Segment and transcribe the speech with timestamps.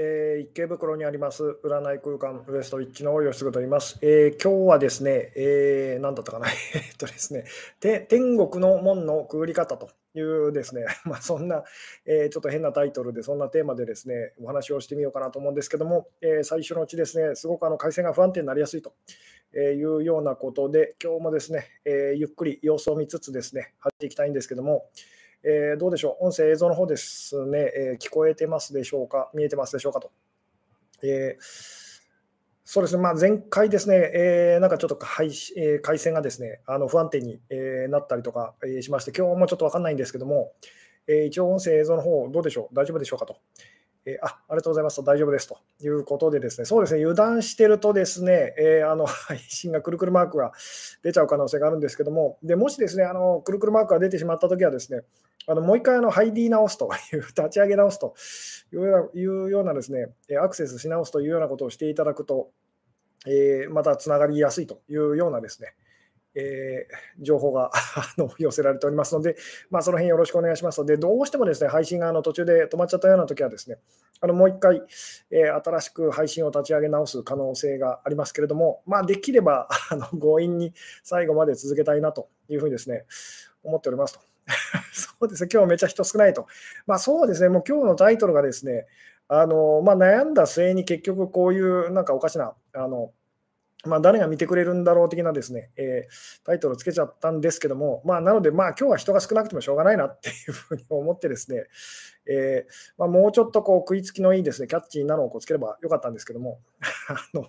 [0.00, 3.98] えー、池袋にあります占い空間ウエストウィッチの吉嗣と言います。
[4.00, 6.46] えー、今日はですね、えー、何だったかな、
[6.76, 7.44] えっとですね、
[7.80, 11.64] 天国の門のくぐり方というですね、 まあ、そんな、
[12.06, 18.94] えー、ちょっと変なタイトルで、そんなテーマでですね、お話をしてみようかなと思うんですけども、えー、最初のうちですね、すごくあの回線が不安定になりやすいと
[19.52, 24.88] いうようなことで、今日もですね、え、ゆっくり様子を見つつですね、入っていきたいんですけども、
[25.44, 30.10] えー、どうでしょう、音声、映像の方ですね、えー、聞こえてますでしょうか、見えてますでしょうかと。
[31.02, 31.42] えー、
[32.64, 40.52] そうですね、まあ、前回ですね、えー、なんかちょっと回,、えー、回線がですねあの不安定に、えー、なったりとか、えー、しまして、今日もちょっと分かんないんですけども、
[41.06, 43.36] えー、一応音声、映像の方どうでしょう、大丈夫でしょうかと。
[44.08, 50.52] えー、あありがとうございますと、大丈夫ですということで、ですねそうですね油断してると、ですね、えー、あの 配信がくるくるマークが
[51.02, 55.02] 出ちゃう可能性があるんですけども、でもしですねあのくるくるマークが出てしまったときは、ですね
[55.46, 58.14] あのもう一回あのハイディ直すという、 立ち上げ直すと
[58.72, 60.08] いうようなですね、
[60.40, 62.50] アクセスし直すというようなことをしていただくと、
[63.26, 65.74] えー、またつながりやすいというようなですね、
[66.34, 67.70] えー、情報が
[68.38, 69.36] 寄せられておりますので、
[69.70, 73.78] まあ、その辺よろしくお願いしますので、どうしてもですね配信があの途中で止まっちゃったようなときはですね、
[74.20, 74.82] あのもう一回、
[75.30, 83.04] えー、新しく配信を立ち上げ直す可能性がありますけれども、まあ、できればあの強引に最後まで続けたいなというふうにですね
[83.62, 84.20] 思っておりますと。
[84.92, 86.46] そうですね、今日めっちゃ人少ないと。
[86.86, 88.86] まあそうですね、もう今日のタイトルがですね、
[89.28, 93.12] あのまあ、悩んだ末に結局こういうなんかおかしな、あの
[93.86, 101.64] まあ、誰が見てくれるんだろう的なですね、えー、タイトルをつけちゃったんですけども、まあ、なので、まあ、今日は人が少なくてもしょうがないなっていうふうに思ってですね、
[102.28, 106.60] えー、まあ、もうちょっとこう食いつきのいいですね、キャッチーなのをこうつければよかったんですけども、
[107.08, 107.46] あの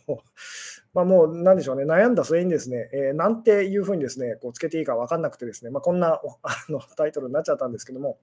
[0.94, 8.18] まあ、もうなんでしょうね、悩んだ末にですね、えー、なんていうふうにですね、こうつけていいか分かんなくてですね、まあ、こんな あのタイトルになっちゃったんですけども、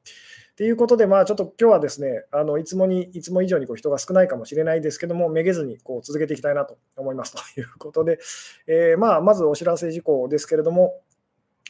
[0.57, 7.35] ということで、まあ、ちょっと今日はですね、あのいつもにいつも以上にこう人が少ないかもしれないですけども、めげずにこう続けていきたいなと思います。
[7.55, 8.19] ということで、
[8.67, 11.01] えー、まあ、まずお知らせ事項ですけれども、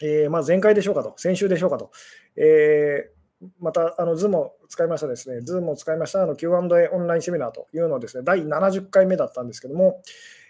[0.03, 1.91] えー、まあ、前回でしょうかと、先週でしょうかと、
[2.37, 3.16] えー、
[3.61, 10.01] また、あの、 Zoom を使いましたですね、 Zoom を使いましたあの Q&A オンラインセミナーというのをですね、第70回目だったんですけども、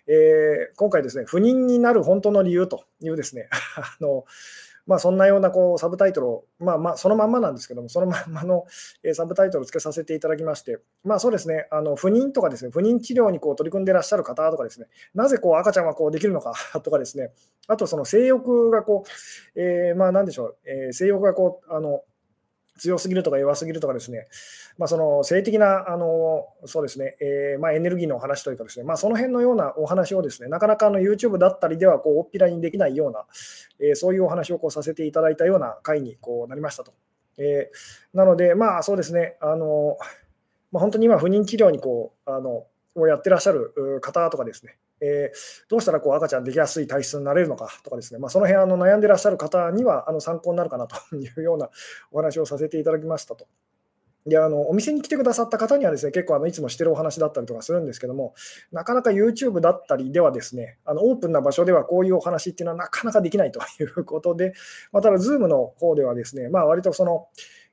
[0.08, 4.24] えー、今回ですね、不妊になる本当の理由というですね、 あの
[4.86, 8.66] まあ、そんなようなこうサブタイトルを、まあ、まあそのまんまなんですけども、そのまんまの、
[9.02, 16.52] えサブタイトルをつけさせていただきまして、まあ、そうですね、あの不妊とかですね、不妊治療にこう取り組んでいらっしゃる方とかですね、なぜこう赤ちゃんはこうできるのか
[16.84, 17.32] とかですね、
[17.66, 19.02] あとその性欲がこ
[19.56, 22.04] う、えー、まあなんでしょう、えー、性欲がこう、あの
[22.78, 24.26] 強すぎるとか弱すぎるとかですね、
[24.78, 33.24] まあ、その性的なあのそうですね、えー、まあ、エネルギーのお話というかですね、まあ、その辺のようなお話をですね、なかなかあの YouTube だったりではこうおっぴらにできないような、
[33.80, 36.92] えー、そういうお話をこうさせていただいたような回にこうなりましたと。
[37.38, 39.98] えー、なので、まあそうですね、あの
[40.72, 51.68] まあ、本当に今、不妊治療にこうあのをやってらっしゃる方とかですね、えー、どうしたらこう赤ちゃんできやすい体質になれるのかとかですね、まあ、その辺あの悩んでらっしゃる方にはあの参考になるかなというような
[52.12, 53.46] お話をさせていただきましたと。
[54.26, 58.34] であのお店に来てくださった方にはですね結構あのいつもしてるお話だったりとかするんですけども、
[58.72, 64.52] なかなか YouTube だったりではですね、あのオープンな場所ではこういうお話っていうのはなかなかできないということで、
[64.90, 67.28] まあ、ただ、Zoom の方ではですね、まあ、割とその、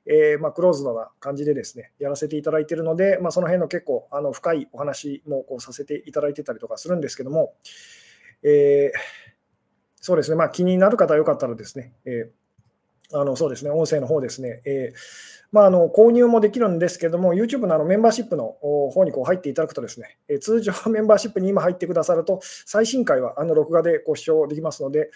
[0.06, 7.54] えー、まあ、クローズドな感じでですね、やらせていただいているので、まあ、その辺の結構あの深いお話もこうさせていただいてたりとかするんですけども、
[8.42, 8.98] えー、
[10.00, 14.96] そうですね、まあ、気になる方はよかったらですね、えー、あのそうですね、音声の方ですね、えー
[15.54, 25.10] まあ、あの購入もできるんですけども、YouTube のあのメンバーシップの方にこう入っていただくとですね、え通常メンバーシップに今入ってくださると、最新回はあの録画でご視聴できますので、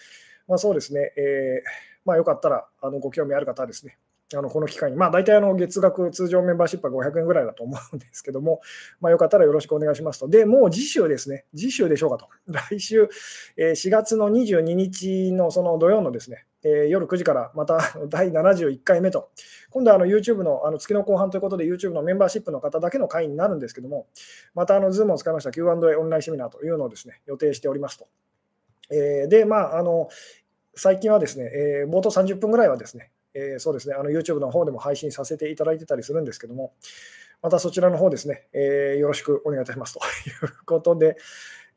[0.47, 3.97] まあ、そうですね、えーまあ、よかったらあのご興味ある方はですね、
[4.37, 8.61] あのこの機会に、まあ、大体あの月額、通常メンバーシップは500円ぐらいだと思うんですけども、
[9.01, 10.27] まあ、よかったらよろしくお願いしますと。
[10.27, 12.27] で、もう次週ですね、次週でしょうかと。
[12.47, 13.09] 来週、
[13.57, 19.29] え4月の22日のその土曜のですね、え夜9時からまた 第71回目と、
[19.71, 24.05] 今度はあの YouTube のあの月の後半ということで、YouTube のメンバーシップの方だけの会になるんですけども、
[24.53, 28.07] またあの Zoom を使いました Q&A オンラインセミナーというのをですね予定しておりますと。
[28.91, 30.09] えで、まあ、あの
[30.75, 36.73] 最近はですね、え冒頭30分ぐらいはですね、えー、そうですね、あの YouTube の方でも配信させていただいてたりするんですけども、
[37.41, 39.93] またそちらの方ですね、えー、よろしくお願いいたします。
[39.99, 41.17] ということで、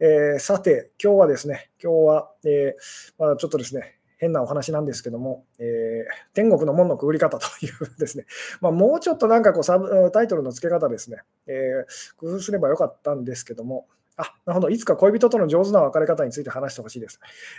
[0.00, 2.76] えー、さて、今日はですね、今日は、え
[3.18, 8.26] まだちょっとですね、変なお話なんですけども、え、天国の門のくぐり方 というですね、
[8.60, 11.84] まあ、もうちょっとなんかこうサブタイトルの付け方ですね、え、
[12.16, 17.18] 工夫すればよかったんですけども、あ、なるほど、いつか恋人との上手な別れ方について話してほしいです。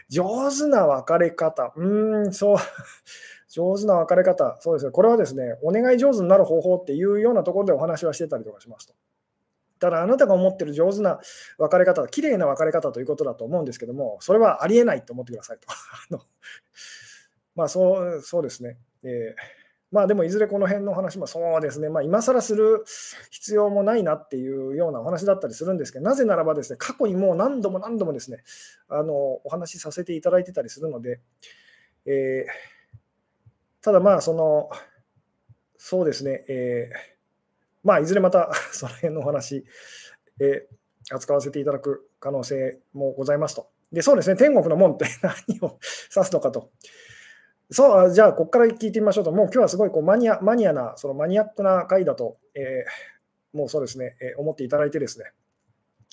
[0.10, 2.58] 上手な別れ方、うーん、そう、
[3.54, 8.96] 上手な別れ方、そうですね、これはですね、お願い上手になる方法っていうようなところでお話はしてたりとかしますと。
[9.80, 11.20] ただあなたが思ってる上手な
[11.60, 15.68] 別れ方、綺麗な別れ方ということだと思うんですけども、それはありえないと思ってくださいと。
[15.70, 15.74] あ
[16.10, 16.22] の
[17.54, 18.80] まあそうそうですね。
[19.04, 19.64] えー
[19.94, 22.84] まあでもいずれこの辺の話もそうですね、まあ、今更する
[23.30, 28.44] 必要もないなっていうようなお話だったりするんですけど、なぜならばですね、過去にもう何度も何度もですね、
[28.90, 31.20] あのお話しさせていただいてたりするので、
[32.08, 32.73] えー、
[33.84, 34.70] ただまあ、その、
[35.78, 36.98] そうですね、えー、
[37.84, 39.66] まあ、いずれまた その辺のお話、
[40.40, 43.68] えー、扱わせていただく可能性もございますと。
[43.92, 45.80] で、そうですね、天国の門って 何を
[46.16, 46.72] 指すのかと。
[47.72, 55.26] そう、じゃあ、ここから聞いてみましょうと、もう今日はすごいこうマニアマニアな、そのマニアックな回だと、えー、もうそうですね、えー、思っていただいてですね、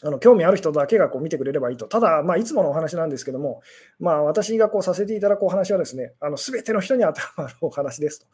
[0.02, 1.86] あの興味ある人だけがこう見てくれればいいと。
[1.86, 3.62] ただ、まあ、いつものお話なんですけども、
[3.98, 8.26] まあ、私がこうさせていただくお話はですね、すべての人に当てはまるお話ですと。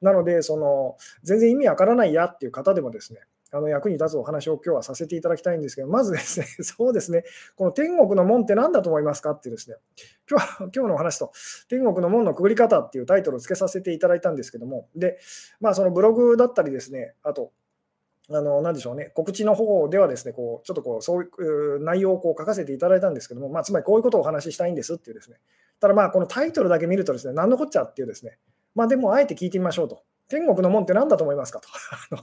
[0.00, 3.20] なので、その全然意味わからないやっていう方でもですね、
[3.54, 7.24] あの役に立つお話を今日はさせていただきたいんですけど、まずですね、 そうですね、
[7.54, 9.76] この天国の門って何だと思いますかっていうですね、
[10.28, 11.32] 今日は今日のお話と、
[11.68, 15.18] 天国の門のくぐり方っていうタイトルを付けさせていただいたんですけども、で、
[15.60, 17.52] まあ、そのブログだったりですね、あと、
[18.34, 21.26] あの何でしょうね、告知の方ではですね、こうちょっとこうそうい
[21.76, 25.36] う内容をこう書かせていただいたんですけども、まあ、つまりこういうことをお話ししたいんですっていうですね、
[25.80, 28.38] ただまあこのタイトルだけ見るとですね、何のこっちゃっていうですね、
[28.74, 30.02] まあでもあえて聞いてみましょうと。
[30.28, 31.68] 天国の門って何だと思いますかと。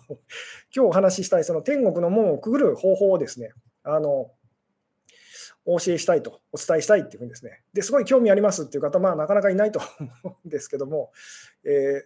[0.76, 3.52] 今日お話ししたいその天国の門をくぐる方法をですね、
[3.84, 4.32] あの
[5.66, 9.80] お教えしたいと、お伝えしたいっていうふうにですね、ですごい興味ありますっていう方、まあ、なかなかいないと
[10.24, 11.12] 思うんですけども、
[11.64, 12.02] えー、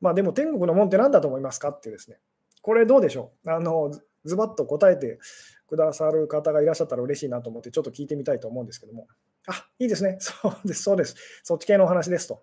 [0.00, 2.18] まあ、でも天国の門って何だと思いますかっていうですね、
[2.62, 3.50] これどうでしょう？
[3.50, 3.90] あの
[4.24, 5.18] ズバッと答えて
[5.66, 9.06] くださる方がいらっしゃったら嬉しいなと思って、ちょっと聞いてみたいと思うんですけども、
[9.46, 10.34] あいいですね、 そ
[10.64, 12.42] うです、そうです、そっち系のお話ですと。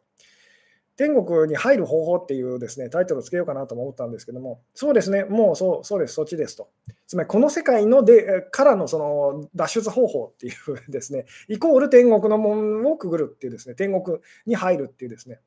[0.97, 6.69] 天国に入る方法っていうですねタイトルをつけようかなと思ったんですけども、そうですね、もうそうそうです、そっちですと。
[7.05, 15.41] つまり、この世界のでからのその脱出方法っていうですね、イコール天国の門をくぐるっていうですね、天国に入るっていうですね、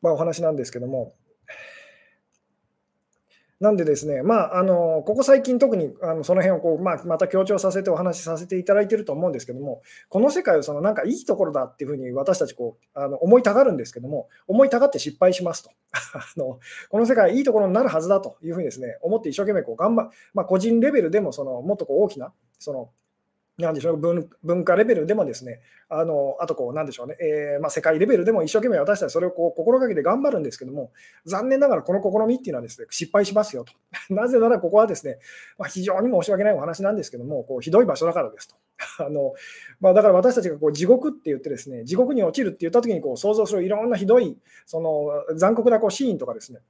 [0.00, 1.14] まあ、お話なんですけども、
[3.62, 16.58] なんでですね、まあ、あのここ最近、特にあのその辺をこう、まあ、また強調させてお話しさせていただいてると思うんですけども、この世界をそのなんかいいところだっていうふうに私たちこうあの思いたがるんですけども、思いたがって失敗しますと あの。
[16.90, 22.90] この世界、いいところになるはずだというふうにですね思って一生懸命こう頑張、まあ、個人レベルでもそのもっとこう大きなその
[23.58, 25.60] なんでしょう文文化レベルでもですね、
[25.90, 30.90] あのあとこう、なんでしょうね、えー、まあ、世界レベルでも一生懸命私たちはそれをこう心がけて頑張るんですけども、
[31.26, 33.74] 残念ながらこの試みっていうのはですね失敗しますよと。
[34.08, 35.18] なぜならここはですね、
[35.58, 38.54] まあ、非常に申し訳ないお話なんですけども、こうひどい場所だからですと。
[39.04, 39.34] あの
[39.80, 46.60] まあ、だから私たちがこう地獄って言ってですね、地獄に落ちるって言ったときにこう想像するいろんなひどいその残酷なこうシーンとかですね、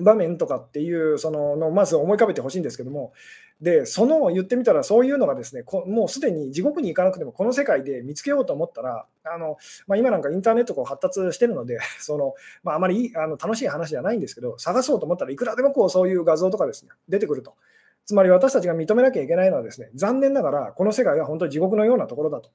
[0.00, 3.12] 場面とかっていうそののまず思い浮かべてほしいんですけども、
[3.60, 9.56] でその言ってみたらそういうのがですねもうすでに地獄に行かなくてもこの世界で見つけようと思ったらあの、
[9.88, 17.54] まあ、今なんかインターネットこう発達してるので その、まあ、あまりあの楽しい話じゃないんですけど探そうと思ったらいくらでもこうそういう画像とかですね出てくると。
[18.06, 22.48] つまり私たちが認めなきゃいけないのはですね残念ながらこの世界は本当に地獄のようなところだと。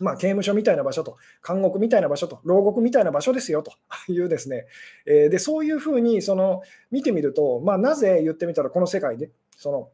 [0.00, 1.16] まあ、刑務所みたいな場所と、
[1.46, 3.72] 監獄みたいな場所と、牢獄みたいな場所ですよと
[4.12, 4.66] いうですね、
[5.06, 9.90] えー、でそういうふうにその見てみると、まあ、なぜ言ってみたらこの世界でその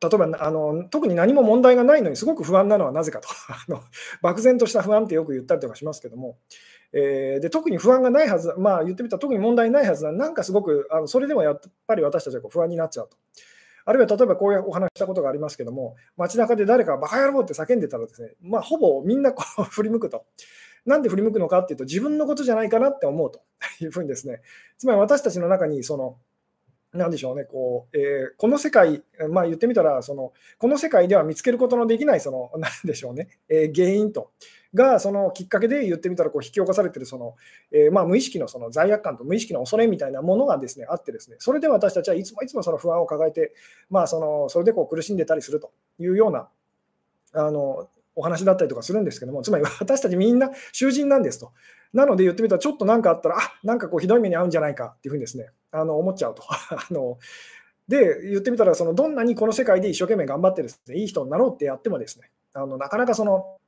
[0.00, 3.28] 例えばあの特に何も問題がないのにすごく不安なのはなぜかと。
[3.48, 3.80] あの
[4.22, 6.36] 漠然とした不安ってよく言ったりとかしますけども、
[6.92, 13.16] えー、で特に不安がないはず、まあ、言ってみたら特に問題ないはずななんかすごくあのそれでもやっぱり私たちはこう不安になっちゃうと。
[13.84, 20.24] あるいは例えばこういうお話したことがありますけども、街中で誰かバカ野郎って叫んでたらですね、まあ、ほぼみんなこう振り向くと。
[20.86, 23.40] なんで振り向くのかっていうと、自分のことじゃないかなって思うと
[23.80, 24.42] いうふうにですね、
[24.76, 26.18] つまり私たちの中にその
[26.94, 34.30] なんでしょうね、こうえー、この世界、まあ、言ってみたらその、この世界では見つけることのできない、その なんでしょうね、えー、原因と、
[34.74, 37.34] がそのきっかけで言ってみたらこう引き起こされてるその、
[37.72, 43.52] えー、まあ、無意識のその罪悪感と無意識の恐れみたいなものがですねあって、ですねそれで私たちはいつもいつもその不安を抱えて、
[43.90, 46.48] まあ、そのそれでこう苦しんでたりするというような
[47.32, 51.52] あのお話だったりとかするんですけども、つまり 私たちみんな囚人なんですと。
[51.92, 56.42] なので言ってみたら、ちょっと何かあったら、あなんかこうひどい目に遭うんじゃないかっていうふうにですね、あの思っちゃうと。
[56.48, 57.18] あの
[57.88, 63.58] で、言ってみたら、そのどんなにこの世界で一生懸命頑張ってですね、いい人になろうってやってもですね、あのなかなかその、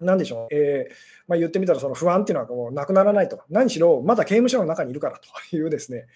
[0.00, 0.94] なんでしょう、えー
[1.26, 3.40] まあ、言ってみたらその不安っていうのはこうなくならないと。
[3.48, 5.18] 何しろ、まだ刑務所の中にいるから
[5.50, 6.06] というですね、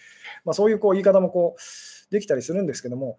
[0.44, 3.18] まあ、そういうこう言い方もこうできたりするんですけども、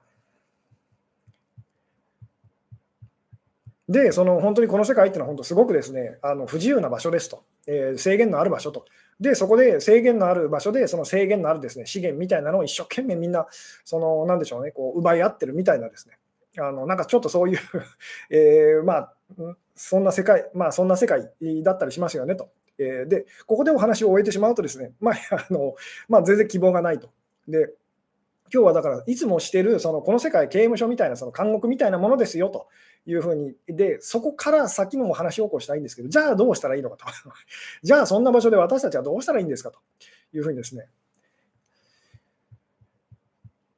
[3.91, 8.85] で、その本当にこの世界っていうのは本当すごくですね、あの不自由な場所ですと、えー、制限のある場所と。
[9.19, 13.47] で、そこで制限のある場所で、その制限のあるですね資源みたいなのを一生懸命みんな、
[13.83, 16.17] その、なんでしょうね、こう奪い合ってるみたいなですね、
[16.57, 17.59] あのなんかちょっとそういう
[18.31, 19.13] えー、まあ、
[19.75, 21.29] そんな世界、まあ、そんな世界
[21.61, 22.49] だったりしますよねと。
[22.77, 25.15] えー、で、ここでお話を終えてしまうとですね、まあ、
[25.49, 25.75] あの
[26.07, 27.09] まあ、全然希望がないと。
[27.47, 27.73] で、
[28.53, 32.67] 今日はだから、いつもしてる、そのこの世界刑務所みたいな、その監獄みたいなものですよと
[33.05, 37.05] いうふうに、で、そこから先のお話を起こしたいんですけど、じゃあどうしたらいいのかと。
[37.83, 39.79] じゃあそんな場所で私たちはどうしたらいいんですかと
[40.33, 40.87] いうふうにですね。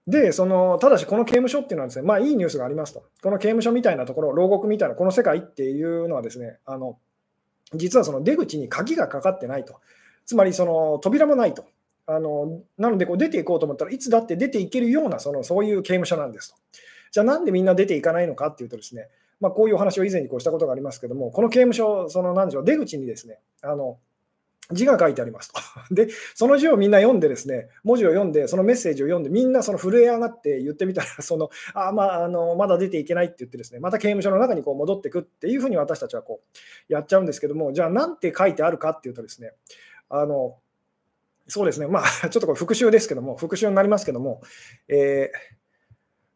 [0.06, 3.06] で、そのただし、この刑務所っていうのはですね、まあいいニュースがありますと。
[3.22, 7.00] この刑務所みたいなところ、牢獄みたいな、この世界っていうのはですね、あの
[7.74, 9.80] 実はその出口に鍵がかかってないと。
[10.26, 11.66] つまり、その扉もないと。
[12.06, 16.58] あのなのでこう出ていこうと思ったらいつだって出ていけるようなそのそういう刑務所なんですと。
[17.14, 19.08] じゃあなんでみんな出ていかないのかっていうとですね、
[19.40, 24.00] まあ、こういうお話を以前にこうしたことがありますけども、この刑務所、そのなんでしょう出口にですね、あの
[24.72, 25.60] 字が書いてありますと。
[25.94, 36.42] で、その字をみんな読んでですね、文字を読んで、そのメッセージを読んで、みんなその震え上がって言ってみたら、 そのあ、まあ、あのまだ出ていけないって言ってですね、また刑務所の中にこう戻ってくっていうふうに私たちはこ
[36.90, 39.54] うやっちゃうんですけども、じゃあなんて書いてあるかっていうとですね、
[40.10, 40.58] あの
[41.48, 44.42] そうですね、まあ、 ちょっとこれ復習ですけども、復習になりますけども、
[44.88, 45.63] えー、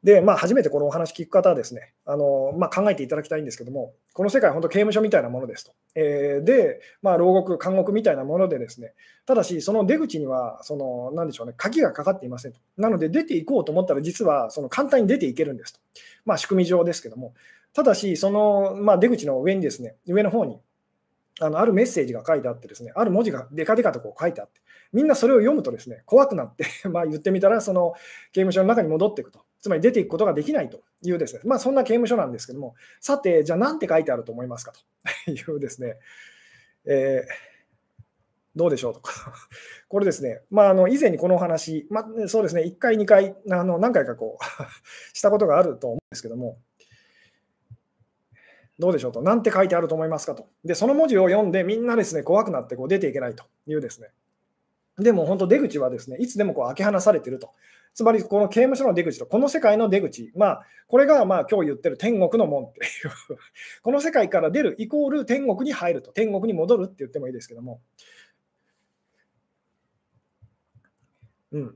[0.07, 5.73] で、まあ、初めてこのお話聞く方はですね、あのまあ、考えていただきたいんですけども、この世界は本当刑務所みたいなものですと。
[5.95, 8.93] えー、で、まあ、牢獄、監獄みたいなものでですね、
[9.25, 12.59] ただし、その出口には、その、なんでしょうね、鍵がかかっていませんと。
[12.77, 15.81] なので、出ていこうと思ったら、実は、その簡単に出ていけるんですと。
[16.23, 17.33] まあ、仕組み上ですけども、
[17.73, 20.61] ただし、その、まあ、出口の上にですね、上の方に、
[21.41, 24.61] あのあるメッセージが書いてあってですね、ある文字がデカデカとこう書いてあって、
[24.93, 27.93] みんなそれを読むとですね、怖くなって まあ言ってみたら、その
[28.31, 29.41] 刑務所の中に戻っていくと。
[29.67, 34.79] つまり出ていくことができないというですね、まあそんな刑務所なんですけども、さて、じゃあ何て書いてあると思いますかと
[35.29, 35.97] いうですね、
[36.85, 39.33] えー、どうでしょうとか。
[39.89, 44.63] これですね、まあ、あの以前にこのお話、まあ、そうですね、1回、2回、あの何回かこう
[45.13, 46.59] したことがあると思うんですけども、
[48.79, 50.47] どうでしょうと、なんて書いてあると思いますかと。
[50.63, 54.11] で、その文字を読んで、みんなですね、怖くなってこう出ていけないというですね。
[54.97, 57.51] でも本当、出口はですね、いつでもこう開け放されてると。
[57.97, 63.39] つまり、この刑務所の出口と、この世界の出口、まあ、これがまあ今日言ってる天国の門っていう
[63.81, 67.81] この世界から出るイコール天国に入ると、天国に戻るって言ってもいいですけども、
[71.51, 71.75] うん、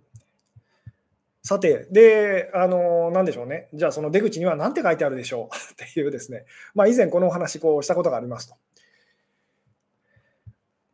[1.41, 3.69] さて、で、あの、なんでしょうね。
[3.73, 6.45] じゃあ、その出口には何て書いてあるでしょう っていうですね。
[6.75, 8.55] まあ、以前このお話こうしたことがありますと。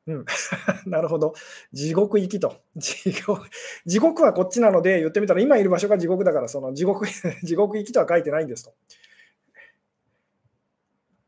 [0.07, 0.25] うん、
[0.89, 1.33] なるほど。
[1.73, 2.61] 地獄行きと。
[2.77, 3.47] 地獄
[3.85, 7.05] 地獄はこっちなので、言ってみたら、今いる場所が地獄だから、その地獄
[7.43, 8.73] 地獄行きとは書いてないんですと。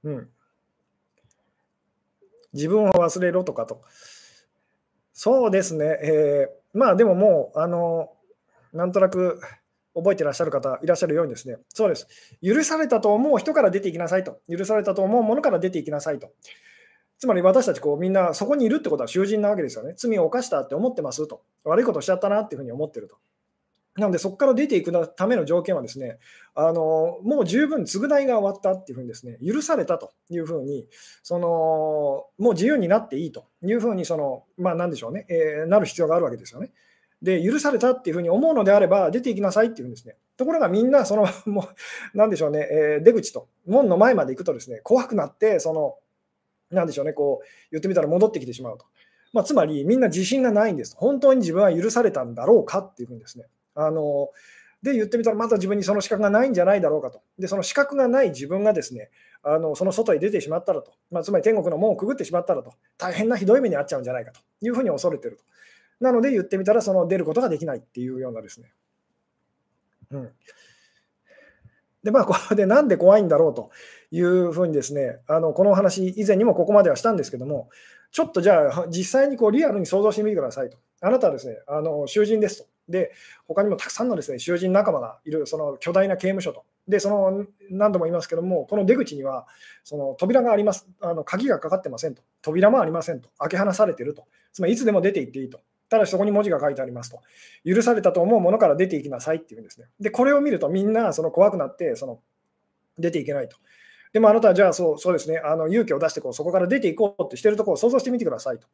[0.05, 0.29] うん。
[2.53, 3.83] 自分を忘れろとかと。
[5.13, 5.99] そうですね。
[6.01, 8.13] えー、まあでももう、あの、
[8.71, 9.41] なんとなく
[9.93, 12.07] 覚えてらっしゃる方いらっしゃるようにですね、そうです。
[12.41, 14.39] 許されたと思う人から出ていきなさいと。
[14.49, 16.31] 許されたと思うものから出ていきなさいと。
[17.19, 19.93] つまり私たちこうみんなそこにいるってことは囚人なわけですよね。
[19.97, 21.41] 罪を犯したって思ってますと。
[21.65, 23.17] 悪いことしちゃったなっていうふうに思ってると。
[23.95, 26.17] なのでそこから出ていくための条件はですね、
[26.55, 30.87] あのもう十分償いが終わったっていうふうにですね、許されたというふうに、
[31.21, 31.47] その
[32.37, 36.71] もう自由になっていいというふうにその、まあ、なんでしょうね、えー、なる必要があるわけですよね。
[37.21, 40.15] で、許されたっていうふうに思うのであれば、出ていきなさいっていうんですね。
[40.37, 41.67] ところがみんな、その、 も
[42.13, 45.97] う、なんでしょうね、えー、出口と、門の前まで行くとですね、怖くなって、その、
[46.71, 48.85] なんでしょうね、こう、言ってみたら戻ってきてしまうと。
[49.33, 50.95] まあ、つまり、みんな自信がないんです。
[50.97, 53.45] 本当に自分は許されたんだろうかっていうふうにですね。
[53.75, 54.29] あの
[54.81, 57.21] で、言ってみたら、また自分にその資格がないんじゃないだろうかと。
[57.37, 59.09] で、その資格がない自分がですね、
[59.43, 65.43] あのその外へ出てしまったらと、まあ、つまり天国の門をくぐってしまったらと、大変なひどい目に遭っちゃうんじゃないかというふうに恐れてると。
[65.99, 68.71] なので言ってみたら、その出ることができないっていうようなですね。
[70.11, 70.29] うん。
[72.03, 73.71] で、まあ、これでなんで怖いんだろうと
[74.11, 77.69] いうふうにですね、あのこの話、以前にもここまではしたんですけども、
[78.11, 80.77] ちょっとじゃあ、実際にこうリアルに想像してみてくださいと。
[81.01, 82.67] あなたはですね、あの囚人ですと。
[82.87, 83.11] で、
[83.47, 86.63] 他にもたくさんのですね囚人仲間がいる、その巨大な刑務所と。
[86.87, 89.47] で、その何度も言いますけども、この出口には
[89.83, 92.23] その扉があります、あの鍵がかかってませんと。
[92.41, 93.29] 扉もありませんと。
[93.37, 94.25] 開け放されていると。
[94.53, 95.59] つまりいつでも出て行っていいと。
[95.89, 97.19] ただしそこに文字が書いてありますと。
[97.65, 99.87] 許されたと思うものから出ていきなさいっていうんですね。
[99.99, 102.21] で、これを見るとみんなその怖くなってその
[102.97, 103.57] 出ていけないと。
[104.13, 108.67] でもあなたはじゃあそうそうですね、あの勇気を出してこうそこから出ていこうってしてるところを想像してみてくださいと。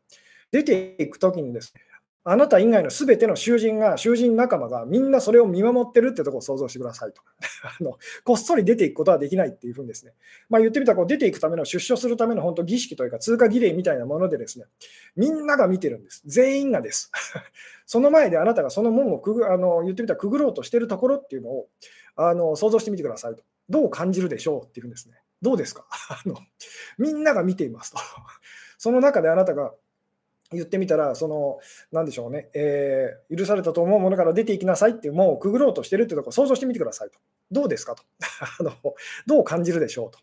[0.52, 1.82] 出ていくときにですね、
[2.28, 7.22] あなた以外のすべての囚人が、囚人仲間がみんなそれを見守ってるってところを想像してくださいと。
[7.80, 10.14] あのこっそり出ていくことはできないっていうふうにですね、
[10.50, 14.66] まあ、言ってみたらこう出ていくための出所するための本当儀式というか通過儀礼みたいなものでですね、
[15.16, 16.24] みんなが見てるんです。
[16.26, 17.12] 全員がです。
[17.86, 21.68] その前であなたがその門をくぐあの言ってみたらくぐろうとしてるところっていうのを
[22.16, 23.44] あの想像してみてくださいと。
[23.70, 25.16] どう感じるでしょうっていうんですね。
[25.44, 25.86] どうですか？
[26.10, 26.38] あの
[26.98, 28.00] みんなが見ていますと。
[28.80, 29.74] その中であなたが
[30.52, 31.60] 言ってみたら、その、
[31.92, 37.18] なんでしょうね、えー、許されたと思うものから出ていきなさいっていう、もうくぐろうとしてるっていうところを想像してみてくださいと。
[37.52, 38.04] どうですかと。
[38.60, 38.72] あの
[39.26, 40.20] どう感じるでしょうと。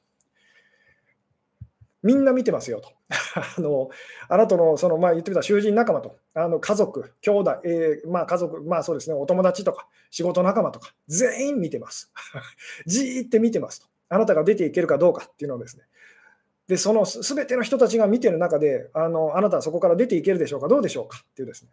[2.03, 2.93] みんな見てますよと。
[3.57, 3.91] あの
[4.29, 12.13] あなたのその、まあ、言ってみたら囚人仲間と、あの家族、兄弟、えー、まあ、家族、まあそうですね、お友達とか、仕事仲間とか、全員見てます。
[12.87, 13.87] じーって見てますと。
[14.09, 15.85] あなたが出ていけるかどうかっていうのをですね、
[16.69, 21.23] で、そのすべての人たちが見てる中であの、あなたはそこから出ていけるでしょうか、どうでしょうか？
[21.31, 21.71] っていうですね。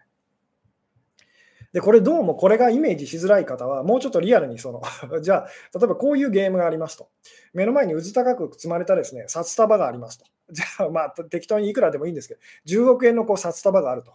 [1.71, 4.81] で、これどうもこれがイメージしづらい方は、もうちょっとリアルにその
[5.21, 7.09] じゃあ、例えばこういうゲームがありますと。
[7.53, 10.25] 目の前にうず高く積まれたですね、札束がありますと。
[10.51, 14.13] じゃあ、まあ、適当にいくらでもいいんですけど、10億円のこう札束があると。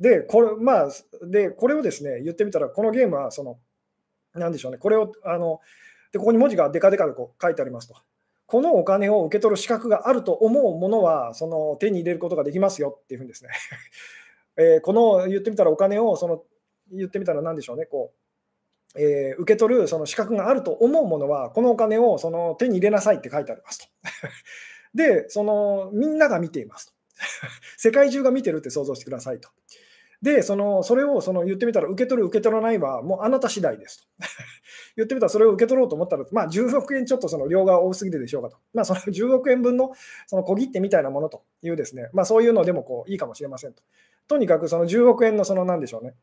[0.00, 0.88] で、これ、まあ、
[1.24, 3.60] で、これをですね、言ってみたら、このゲームは、その、
[4.34, 5.60] なんでしょうね、これを、あの、
[6.10, 7.94] で、ここに文字がデカデカでこう書いてありますと。
[8.52, 13.50] このお金を受け取る資格があると思うものは、その手に入れることができますよっていうふうにですね、
[14.76, 16.44] え、この言ってみたらお金をその
[16.90, 18.12] 言ってみたら何でしょうね、こ
[18.94, 23.86] うえー、受け取るその資格があると思うものは、このお金をその手に入れなさいって書いてありますと。
[24.94, 26.92] で、そのみんなが見ていますと。
[27.78, 29.48] 世界中が見てるって想像してくださいと。
[30.22, 34.26] で、そのそれをその言ってみたら、受け取る、受け取らないは、もうあなた次第ですと。
[34.96, 38.56] 言ってみたら、それを受け取ろうと思ったら、まあ、10億円ちょっとその量が多すぎるでしょうかと。
[38.72, 39.92] まあ、その10億円分の
[40.28, 43.82] その小切手みたいなものというですね、まあ、そういうのでもこういいかもしれませんと。
[44.28, 46.14] とにかくその10億円のその、なんでしょうね、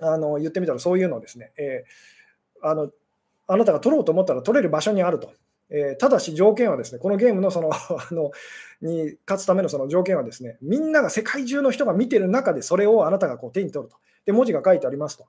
[0.00, 2.90] あの言ってみたら、そういうのをですね、えー、あの、
[3.46, 5.32] あなたが取ろうと思ったら取れる場所にあると。
[5.70, 8.30] えー、ただし条件はですね、このゲームのその あの
[8.80, 13.96] に勝つためのその条件はですね、みんなが世界中の人が見てる中でそれをあなたがこう手に取ると。
[14.26, 15.26] で、文字が書いてありますと。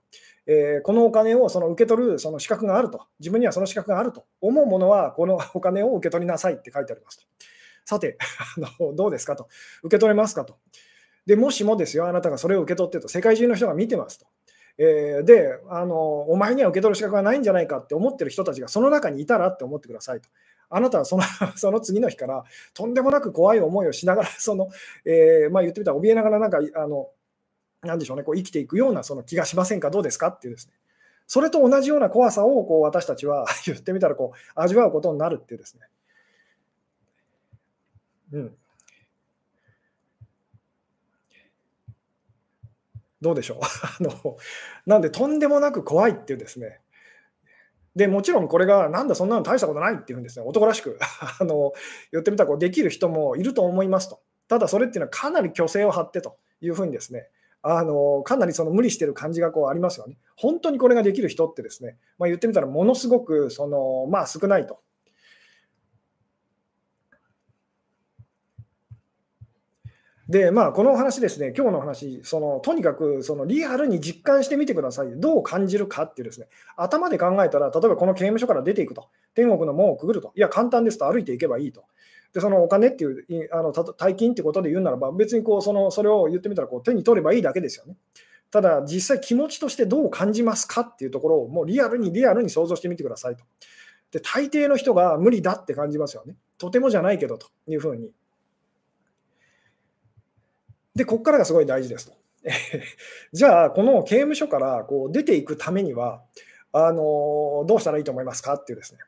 [0.48, 3.02] えー、このお金をその受け取るその資格があると。
[3.20, 7.26] 自分にはその資格があると思うものは、このお金を受け取りなさいって書いてありますと。
[7.86, 8.18] さて、
[8.58, 9.48] あのどうですかと。
[9.84, 10.58] 受け取れますかと。
[11.26, 14.28] で、もしもですよ、あなたがそれを受け取ってると、世界中の人が見てますと。
[14.78, 20.30] えー、であの、お前には受け取る資格がないんじゃないかって思ってる人たちがその中にいたらって思ってくださいと。
[20.70, 21.24] あなたはその
[21.56, 24.70] その次の日からとんでもなく怖い思いをしながら、 その
[25.06, 27.10] えー、まあ、言ってみたら、怯えながらなんかあの
[27.82, 30.74] なんでしょうね、こう生きていくようなその気がしませんか、どうですかっていうですね、
[31.28, 35.82] それと同じような怖さをこう私たちは 言ってみたらこう味わうことになるっていうですね。
[38.34, 38.58] うん。
[43.26, 43.60] どうでしょう？
[44.00, 44.38] あの
[44.86, 46.80] なんで、とんでもなく怖いっていうですね。
[47.96, 51.00] でもちろんこれが、なんだ、そんなの大したことないっていうんですね、男らしく
[51.40, 51.74] あの
[52.12, 54.20] 言ってみたらこうできる人もいると思いますと。
[54.48, 57.30] ただ、それっていうのはかなり虚勢を張ってというふうにですね、
[57.64, 60.20] あのかなりその無理してる感じがこうありますよね。
[60.36, 64.82] 本当にこれができる人ってですね、まあ、言ってみたらものすごくその、まあ、少ないと。
[70.28, 75.08] で、まあ、このお話ですね、今日の話、そのとにかくそのリアルに実感してみてください。
[75.18, 81.86] どう感じるかっていうですね、頭で考えたら、例えばこの刑務所から出ていくと、天国の門をくぐると、いや、簡単ですと、歩いていけばいいと。
[82.34, 87.96] で、そのお金っていう、あの大金ってことで言うならば、別にこうそのそれを言ってみたらこう手に取ればいいだけですよね。
[88.50, 93.44] ただ、実際気持ちとしてどう感じますかっていうところを、もうリアルにリアルに想像してみてくださいと。
[94.12, 96.36] で、大抵の人が無理だって感じますよね。
[96.58, 98.12] とてもじゃないけどというふうに。
[100.96, 102.14] で、ここからがすごい大事ですと。
[103.34, 106.24] じゃあ、この刑務所からこう出ていくためには、
[106.72, 109.00] あのどうしたらいいと思いますかっていうですね。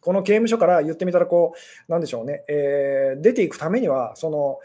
[0.00, 1.54] この刑務所から言ってみたら、こ
[1.88, 4.58] う、なんでしょうね、えー、出ていくためには、その、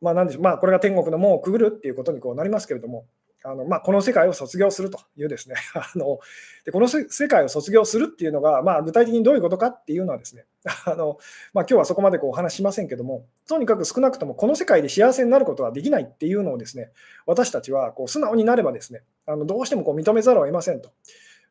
[0.00, 3.06] まあ、なんでしょう、まあ、これが天国の門をくぐるっていうことにこうなりますけれども、
[3.42, 6.18] あのまあ、この世界を卒業するというですね、 あの
[6.64, 10.44] でこの世界を卒業するっていうのが、まあ、具体的にどういうことかっていうのはですね、
[10.84, 11.18] あの
[11.54, 16.90] まあ、今日はそこまでこうお話ししませんけども、とにかく少なくともこの世界で幸せになることはできないっていうのをですね、
[17.24, 20.90] 私たちはこう素直になればですね、あのどうしてもこう認めざるを得ませんと。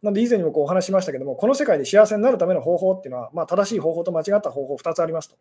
[0.03, 5.35] なので以前にもこうお話しましたけども、この世界で幸せになるための方法っていうのは、まあ、正しい方法と間違った方法2つありますと。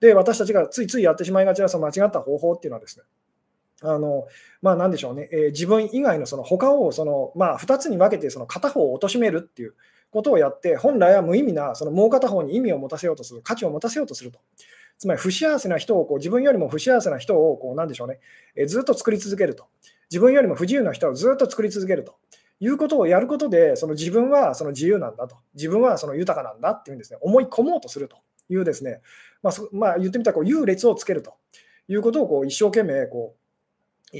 [0.00, 3.04] で、私たちがついついやってしまいがちなその間違った方法っていうのはですね、
[3.82, 4.26] あの
[4.60, 9.74] まあ、なんでしょうね、えー、自分以外のその他をその、まあ、2つに分けてその片方を貶めるっていう
[10.10, 14.40] ことをやって、本来は無意味なそのもう片方に意味を持たせようとする、価値を持たせようとすると。
[14.98, 18.18] つまり不幸せな人をこう、自分よりも不幸せな人をこう、なんでしょうね、
[18.56, 19.66] えずっと作り続けると。
[20.10, 22.16] 自分よりも不自由な人をずっと作り続けると。
[22.60, 28.16] いうことをやることで、その自分はその自由なんだと、自分はその豊かなんだっていうんですね、思い込もうとすると。
[28.50, 29.02] いうですね、
[29.42, 31.34] まあ、まあ、言ってみたらこう優劣をつけると。
[31.88, 33.47] いうことをこう一生懸命こう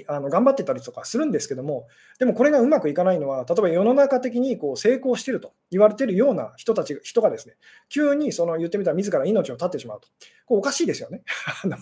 [0.06, 1.86] あの頑張ってたりとかするんですけども、
[2.18, 7.56] でもこれがうまくいかないのは、例えば世の中的にこう成功してると言われてるような人たち人がですね、
[7.88, 10.08] 急にその言ってみたら自ら命を絶ってしまうと、
[10.46, 11.22] こうおかしいですよね
[11.64, 11.76] あの。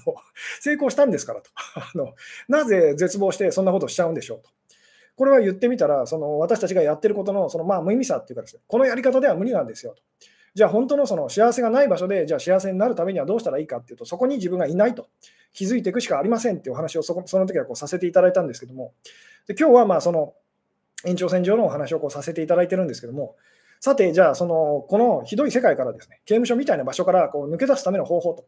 [0.61, 2.15] 成功したんですからとあの。
[2.49, 4.51] なぜ絶望してそんなことしちゃうんでしょうと。
[5.17, 10.03] これは言ってみたら、その私たちがやってることのそのまあ無意味さっていうかですね、このやり方では無理なんですよと。
[10.55, 15.09] じゃあ本当のその幸せがない場所で、じゃあ幸せになるためにはどうしたらいいかっていうと、そこに自分がいないと。
[15.57, 18.93] 気づいていくしかありませんっていうお話をそその時はこうさせていただいたんですけども、
[19.47, 20.35] で今日はまあその
[21.07, 23.37] 延長線上のお話をこうさせていただいてるんですけども、
[23.81, 28.45] さて、じゃあその、このひどい世界からですね、刑務所みたいな場所からこう抜け出すための方法と。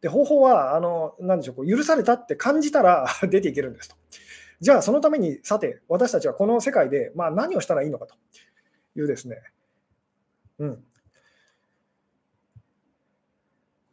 [0.00, 3.94] で方法は、あのなんでしょう、こう許されたって感じたら 出ていけるんですと。
[4.60, 8.16] じゃあ、そのために、さて、私たちはこの世界で、まあ、何をしたらいいのかと
[8.96, 9.36] いうですね、
[10.58, 10.84] うん、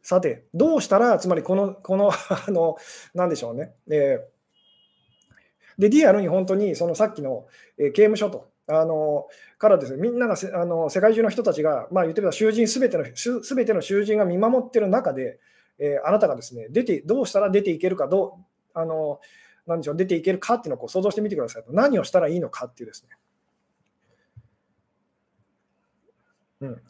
[0.06, 2.76] さて、どうしたら、つまりこの、この あの、
[3.12, 3.74] なんでしょうね。
[3.90, 9.26] えー、で、リアルに本当に、そのさっきの、えー、刑務所と、あの
[9.58, 15.40] からですね、みんながあの世界中の人たちが、まあ、言ってみた囚人すべての、すべての囚人が見守ってる中で、
[15.80, 18.38] えー、あなたがですね、出て、どうしたら出ていけるか、ど
[18.74, 19.20] う、あの、
[19.66, 21.64] なんでしょう、出ていけるかっていうのをこう想像してみてください。
[21.70, 23.18] 何をしたらいいのかっていうですね。
[26.60, 26.82] うん。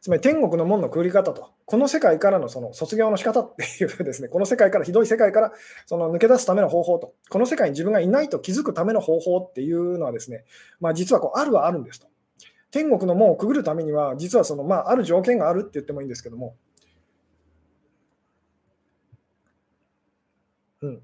[0.00, 5.52] つまり天国の門のくぐり方と、この世界からのその卒業の仕方っていうですね、この世界から、ひどい世界から
[5.86, 10.44] その抜け出すための方法と、この世界に自分がいないと気づくための方法っていうのはですね、
[10.80, 12.06] まあ、実はこうあるはあるんですと。
[12.70, 16.54] 天国の門をくぐるためには、実はその、まあ、ある条件があるって言ってもいいんですけども、
[20.82, 21.02] うん、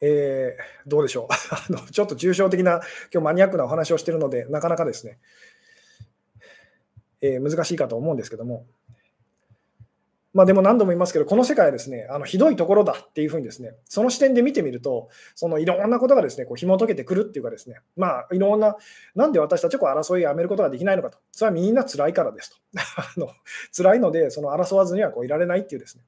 [0.00, 1.26] えー、どうでしょう。
[1.54, 2.80] あの、ちょっと抽象的な、
[3.12, 5.18] 今日マニアックなお話をしているので、なかなかですね、
[7.22, 8.66] えー、難しいかと思うんですけども、
[10.34, 18.76] まあ、でも何度も言いますけど、この世界はですね、あのひどいところだっていうふうにですね、その視点で見てみると、そのいろんなことがですね、こう紐解けてくるっていうかですね、まあ、いろんな、
[19.14, 22.56] なんで私たちは争いをやめることができないのかと、それはみんな辛いからですと。
[22.96, 23.28] あの
[23.76, 26.04] 辛いので、その争わずにはこういられないっていうですね、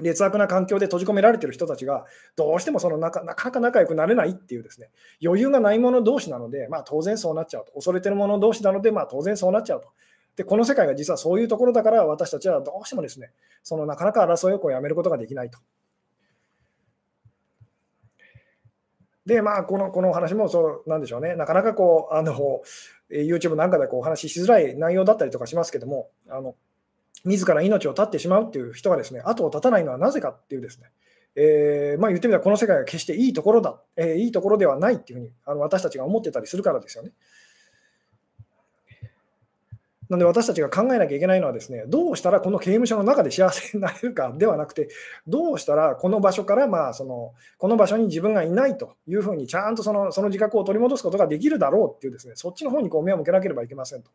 [0.00, 4.88] 劣悪な環境で閉じ込められてる人たちが、どうしてもそのなかなか仲良くなれないっていうですね、
[5.22, 7.72] 余裕がない者同士なので、まあ、当然そうなっちゃうと。
[7.72, 9.88] 恐れてる者同士なので、まあ、当然そうなっちゃうと。
[10.36, 15.58] で、この世界が実はそういうところだから、私たちはどうしてもですね、そのなかなか争いをやめることができないと。
[19.26, 22.62] で、まあ、このこのお話もそうなんでしょうね、なかなかこう、あの、
[23.10, 26.54] YouTube なんかでこうお話ししづらい内容だったりとかしますけども、あの
[27.24, 30.90] 自ら命を絶ってしまうっていう人がですね、後を絶たないのはなぜかっていうですね、
[31.36, 37.12] えー、まあ、言ってみたらこの世界が決していいところだ、えー、いいところではないっていうふうにあの私たちが思ってたりするからですよね。
[40.12, 44.90] なので私たちが考えなきゃいけないのはですね、どうしたらこの刑務所の中で幸せになれるかではなくて、
[45.26, 54.10] どうしたらこの場所からまあそのこの場所に自分がいないというふうにちゃんとそのその自覚を取り戻すことができるだろうっていうですね、そっちの方にこう目を向けなければいけませんと。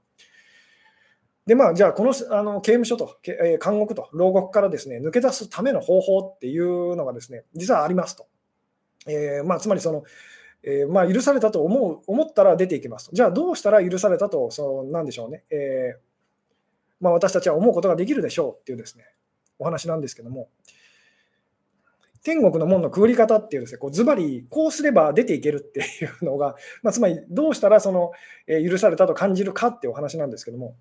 [1.48, 8.28] でまあ、じゃあ、このあの刑務所と、えー、監獄と牢獄からですね抜け出すための方法っていうのがですね実はありますと。
[9.08, 10.04] えーまあ、つまりその、
[10.70, 13.10] えー、まあ、許されたと思う思ったら出ていきます。
[13.14, 16.00] じゃあどうしたら許されたと、そのなんでしょうね、えー、
[17.00, 19.06] まあ、私たちは思うことができるでしょうっていうですね
[19.60, 20.50] お話なんですけども、
[22.22, 25.84] 天国の門のくぐり方っていうですね、こうズバリこうすれば出ていけるってい
[26.22, 28.12] うのが、まあ、つまりどうしたらその、
[28.46, 30.76] えー、許されたと感じるかっていうお話なんですけども、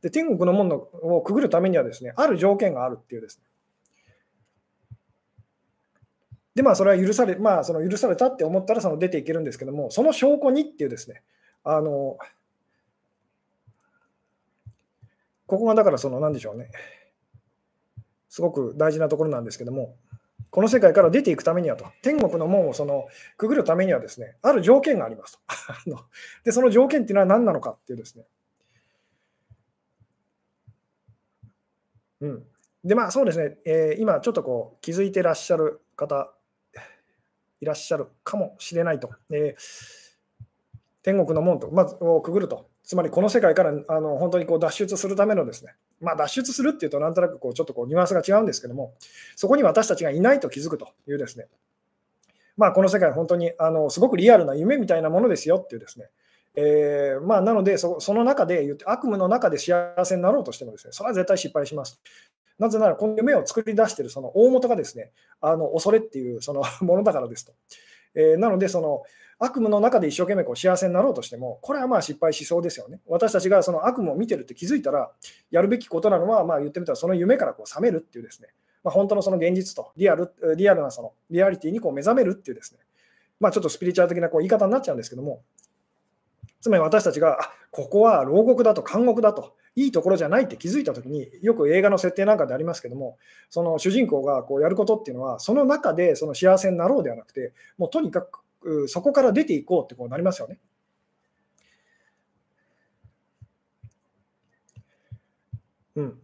[0.00, 3.44] で天国の門のをくぐるためにはですね、ある条件があるっていうですね、
[6.54, 11.22] で、まあ、それは許され、まあ、その許されたって思ったらその出ていけるんですけども、その証拠にっていうですね、
[11.64, 12.16] あの、
[15.46, 16.70] ここがだからその、なんでしょうね、
[18.28, 19.96] すごく大事なところなんですけども、
[20.50, 25.40] この世界から出ていくためにはと、天国の門をそのくぐるためにはですね、ある条件があります
[25.84, 25.98] と。
[26.44, 28.24] で、その条件っていうのは何なのかっていうですね。
[32.20, 32.46] うん。
[32.84, 36.32] で、まあそうですね、えー、今ちょっとこう気づいてらっしゃる方
[37.60, 39.10] いらっしゃるかもしれないと。
[39.30, 40.44] えー、
[41.02, 42.68] 天国の門と、まずをくぐると。
[42.82, 48.94] つまりこの世界からあの本当にこう脱出するためのですね、まあ、脱出するっていうと、なんとなくこうちょっとこうニュアンスが違うんですけども、
[49.36, 51.46] そこに私たちがいないと気づくというですね、
[52.58, 56.10] まあ、この世界、本当にあのすごくリアルな夢みたいなものですよっていうですね、
[56.56, 62.00] えー、まあ、なのでそ、その中で言って、悪夢の中で幸せになろうとしてもですね、それは絶対失敗します。
[62.58, 67.52] なぜなら、この夢を作り出しているその大元がですね、あの恐れっていうその ものだからですと。
[68.14, 69.02] えー、なので、その
[69.38, 73.00] 悪夢の中で一生懸命こう幸せになろうとしても、これはまあ失敗しそうですよね。
[73.06, 75.10] 私たちがその悪夢を見てるって気づいたら、
[75.50, 78.48] やるべきことなのは、まあ言ってみたら、その夢からこう覚めるっていうですね、
[78.84, 82.80] まあ、本当のその現実とリアル、リアルなそのリアリティにこう目覚めるっていうですね、
[83.40, 85.42] まあ、ちょっとスピリチュアル的なこう言い方になっちゃうんですけども、
[86.64, 93.18] つまり私たちが、あここは牢獄だと監獄だと、いいところじゃないって気づいたときに、よく映画の設定なんかでありますけども、
[93.50, 100.58] その主人公がこうやることっていうのは、その中でその幸せになろうではなくて、もうとにかくそこから出ていこうってこうなりますよね。
[105.96, 106.18] うん、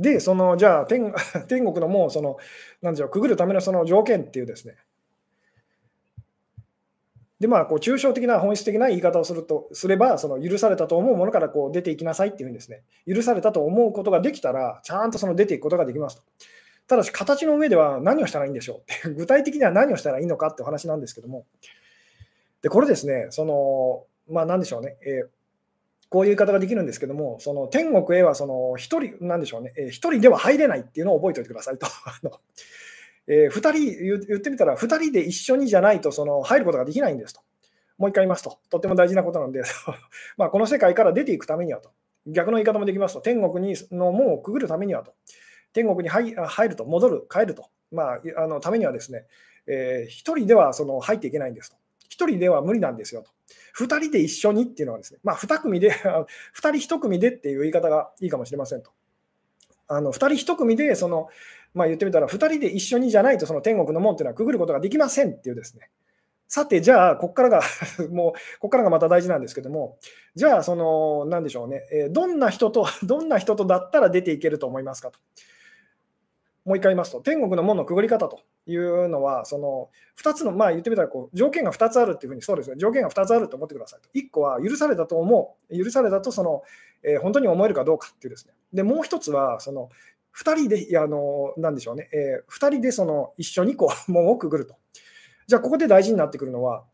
[0.00, 1.12] で、そのじゃあ天、
[1.48, 2.38] 天国のもうその、
[2.80, 4.78] なんでしょう、くぐるためのその条件っていうですね、
[7.40, 16.22] で、まあ、こう抽象的な本質的な言い方をするとすれば、その許されたと思うものからこう出ていきなさいっていうふうにですね、許されたと思うことができたら、ちゃんとその出ていくことができますと。
[16.88, 19.08] ただし、形の上では何をしたらいいんでしょう？
[19.08, 21.46] って、具体的には何をしたらいいのかってお話なんですけども、
[22.62, 25.28] で、これですね、その、まあ、なんでしょうね、えー、
[26.08, 31.86] こういう言い方ができるんですけども、その天国へはその一人、なんでしょうね、一人では入れないっていうのを覚えておいてくださいと。
[33.28, 37.40] えー、2人言ってみたら、2人で一緒にじゃないとその入ることができないんですと。
[37.98, 39.62] もう一回言いますと、とっても大事なことなんで、
[40.38, 41.90] まあこの世界から出ていくためにはと、
[42.26, 45.14] 逆の言い方もできますと、天国にの門をくぐるためにはと、
[45.72, 46.34] 天国に入
[46.68, 49.26] ると、戻る、帰ると、まあ、あのためにはですね、
[49.66, 51.76] えー、1人ではその入っていけないんですと。
[52.10, 53.30] 1人では無理なんですよと。
[53.84, 58.90] 2人で一緒にっていうのはですね、まあ、2組で、 2人1組でっていう言い方がいいかもしれませんと。
[59.90, 61.28] あの2人1組でその
[61.74, 65.90] まあ、言ってみたら、2人で一緒にじゃないと、その天国の門っていうのはくぐることができませんっていうですね。
[66.48, 67.60] さて、じゃあ、ここからが
[68.10, 69.98] もう、ここからがまた大事なんですけども、
[70.34, 75.18] じゃあ、その、なんでしょうね、えー、どんな人と、 どんな人とだったら出ていけると思いますかと。
[76.64, 79.90] もう一回言いますと、天国の門のくぐり方というのは、その
[80.22, 84.08] 2つの、まあ言ってみたらこう、条件が2つあるっていうふうに、そうですね、条件が2つあると思ってくださいと。
[84.14, 86.62] 1個は許されたと思う、許されたとその、
[87.02, 88.54] えー、本当に思えるかどうかっていうですね。
[88.72, 89.88] で、もう1つは、その
[90.36, 94.76] 2人で、いやあのなんでしょうね、えー、2人でその一緒にこう門をくぐると。
[95.48, 96.84] じゃあ、ここで大事になってくるのは、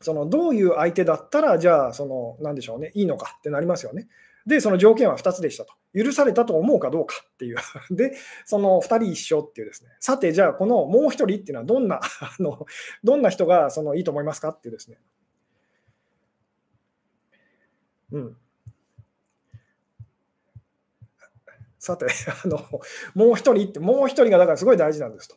[0.00, 4.08] そのどういう相手だったら、じゃあ、その、なんでしょうね、いいのかってなりますよね。
[4.46, 5.74] で、その条件は2つでしたと。
[5.94, 7.56] 許されたと思うかどうかっていう。
[7.90, 9.90] で、その2人一緒っていうですね。
[10.00, 12.66] さて、じゃあ、このもう1人っていうのはどんな、 あの
[13.02, 14.98] どんな人がそのいいと思いますかっていうですね。
[18.12, 18.36] うん。
[21.84, 22.06] さて、
[22.44, 22.58] あの
[23.14, 25.36] もう1人って、もう1人がだからすごい大事なんですと。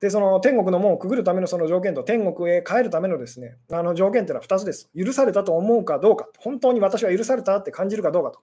[0.00, 4.90] で、その天国の門をくぐるためのその条件と天国へ帰るためのですね、あの条件というのは2つです。
[4.96, 8.40] 許されたと思うかどうか、本当に私は許されたって感じるかどうかと。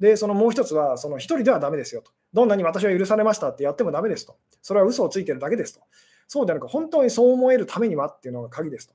[0.00, 2.12] で、そのもう一つは、その1人ではだめですよと。
[2.32, 4.36] どんなに私は許されましたってやってもだめですと。
[4.62, 5.80] それは嘘をついてるだけですと。
[6.28, 8.94] そうではなく、本当にそう思えるためにはっていうのが鍵ですと。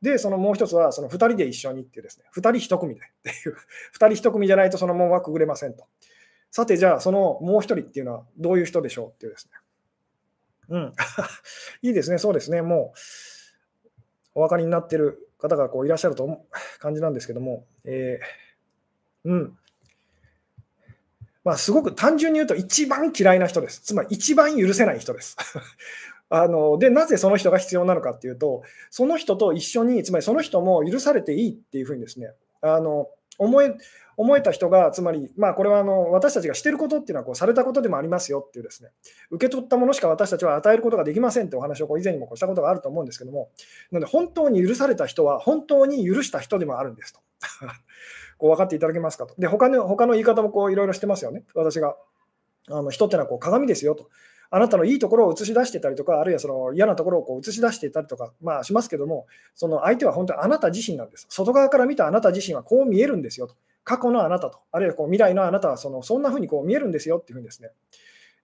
[0.00, 3.56] で、そのもう一つは、その2人で一緒にっていうですね、2人1組でっていう、
[3.98, 5.86] 2人1組じゃないとその門はくぐれませんと。
[6.50, 9.52] さて、じゃあ、そのもう1人っていうのはどういう人でしょうっていうですね。
[10.70, 10.92] うん、
[11.82, 12.98] いいですね、そうですね、もう
[14.34, 19.58] お分かりになってる方がこういらっしゃると思う感じなんですけども、えー、うん。
[21.44, 23.80] まあ、すごく単純に言うと、一番嫌いな人です。
[23.80, 25.36] つまり、一番許せない人です。
[26.30, 33.08] あのでなぜその人が必要なのかっていうと、その人と一緒に、つまりその人も許されていいっていうふうにですね、あの
[33.38, 33.74] 思え
[34.18, 38.90] 思えた人が、つまり、まあ、これはあの私たちがしていることっていうのはこうされたことでもありますよっていうですね、
[39.30, 43.50] 受け取ったものしか私たちは与えることができませんってお話をこう以前にもこうしたことがあると思うんですけども、
[43.92, 47.20] なので本当に許された人は本当に許した人でもあるんですと。
[48.38, 49.36] こう分かっていただけますかと。
[49.38, 51.96] で、他の他の言い方もいろいろしてますよね、私が。
[52.70, 54.08] あの人ってのはこう鏡ですよと。
[54.50, 61.26] あなたのいいところを映し出してたりとか、あるいはその嫌なところをこう映し出していたりとか、まあ、しますけども、その相手は本当にあなた自身なんです。
[61.28, 63.54] 外側から見たあなた自身はこう見えるんですよと。
[63.88, 67.70] 過去のあなたと、あるいはこう未来のあなたはそのそんな風にこう見えるんですよっていうふうにですね。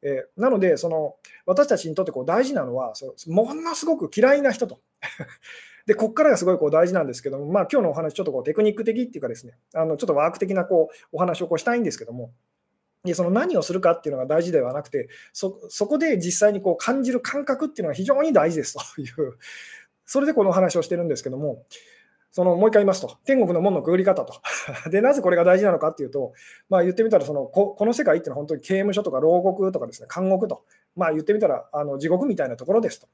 [0.03, 4.81] えー、なので、その私たちにとってこう大事なのは、そものすごく嫌いな人と。
[5.85, 12.33] で、ここからがすごいこう大事なんですけども、まあ今日のお話、ちょっとこうテクニック的っていうかですね、あのちょっとワーク的なこうお話をこうしたいんですけども、
[13.05, 15.51] でその何をするかっていうのが大事ではなくて、そ
[15.87, 19.37] こで実際にこう感じる感覚っていうのが非常に大事ですという、
[20.07, 21.65] それでこのお話をしてるんですけども、
[22.35, 24.35] そのもう一回言いますと、天国の門のくぐり方と。
[24.90, 26.33] で、なぜこれが大事なのかっていうと、
[26.68, 30.64] まあ、言ってみたらそのこ、この世界っていうのは本当に刑務所とか牢獄とかですね、監獄と、
[30.97, 33.07] まあ、言ってみたらあの地獄みたいなところですと。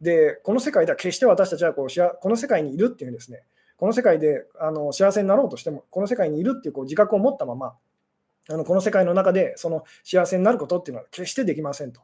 [0.00, 3.42] で、この世界では決して私たちはこうこの世界にいるっていうですね、
[3.76, 7.74] この世界であの幸せになろうとしても、この世界にいるっていうこう自覚を持ったまま、
[8.48, 12.00] あのこの世界の中でその幸せになることっていうのは決してできませんと。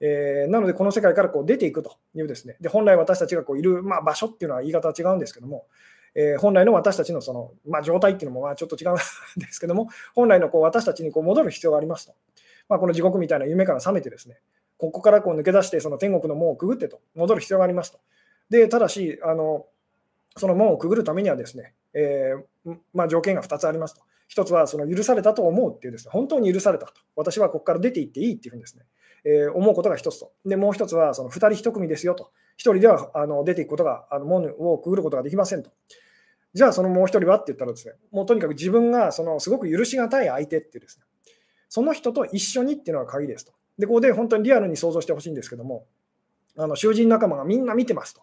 [0.00, 5.66] えー、なので、この世界からこう出ていくというですね、で本来私たちがこういる、まあ、場所っていうのは言い方は違うんですけども、
[6.14, 8.96] えー、本来の私たちのその、まあ、状態っていうのもまあちょっと違うん
[9.36, 12.14] ですけども、本来のこう私たちにこう戻る必要がありますと。
[12.68, 14.38] まあ、この地獄みたいな夢から覚めてですね、
[14.78, 17.98] ここからこう抜け出して、その天国の門をくぐってと、戻る必要がありますと。
[18.48, 19.66] で、ただし、あの
[20.36, 24.02] その門をくぐるためにはですね、えー、まあ、条件が2つありますと。
[24.32, 26.92] 1つはその許されたと思うっていうですね、本当に許されたと。
[27.16, 28.84] 私はここから出ていっていいっていうふうにですね、
[29.24, 30.32] えー、思うことが1つと。
[30.44, 32.30] で、もう1つはその2人1組ですよと。
[32.58, 35.70] 1人ではあの出ていくことが、あの門をくぐることができませんと。
[36.52, 41.04] じゃあそのもう1人はって言ったらですね、もうとにかく自分がそのすごく許しがたい相手っていうですね、
[41.68, 43.52] その人と一緒にっていうのが鍵ですと。
[43.78, 45.86] で、ここで本当にリアルに想像してほしいんですけども、
[46.56, 48.22] あの囚人仲間がみんな見てますと。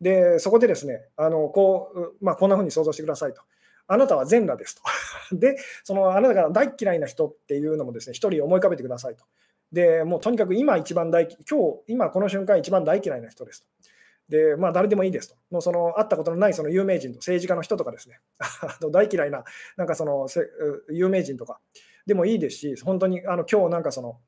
[0.00, 3.42] で、そこでですね、あのこうまあ、こんな風に想像してくださいと。
[3.86, 4.82] あなたは全裸ですと。
[5.36, 9.24] で、そのあなたが大嫌いな人っていうのもですね、一人思い浮かべてくださいと。
[9.72, 13.68] で、もうとにかく今一番大、今日、今この瞬間一番大嫌いな人ですと。
[14.28, 15.36] で、まあ誰でもいいですと。
[15.50, 18.20] もうその会ったことのないその有名人と政治家の人とかですね、
[18.92, 19.44] 大嫌いな
[19.76, 20.26] なんかその
[20.90, 21.60] 有名人とか
[22.06, 24.20] でもいいですし、本当にあの今日なんかその、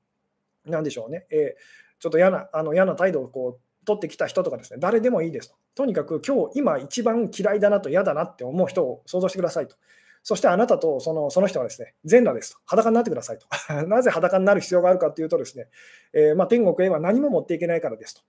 [0.66, 5.56] なんでしょうね、えー、ちょっと嫌なあの嫌な態度をこう取ってきた人とかですね、誰でもいいですと。
[5.74, 9.76] とにかく今日、今一番嫌いだなと嫌だなって思う人を想像してくださいと。
[10.22, 12.60] そしてあなたとそのその人はですね、全裸ですと。
[12.66, 13.46] 裸になってくださいと。
[13.88, 15.68] なぜ裸になる必要があるかというとですね、
[16.12, 18.22] えー、まあ、天国へは何も持っていけないからですと。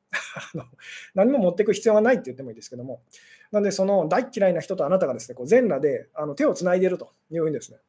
[1.16, 3.02] 何も持っていく必要がないって言ってもいいですけども、
[3.52, 7.80] なのでその大嫌いな人とあなたがですね、こう全裸であの手をつないでいるというふうにですね。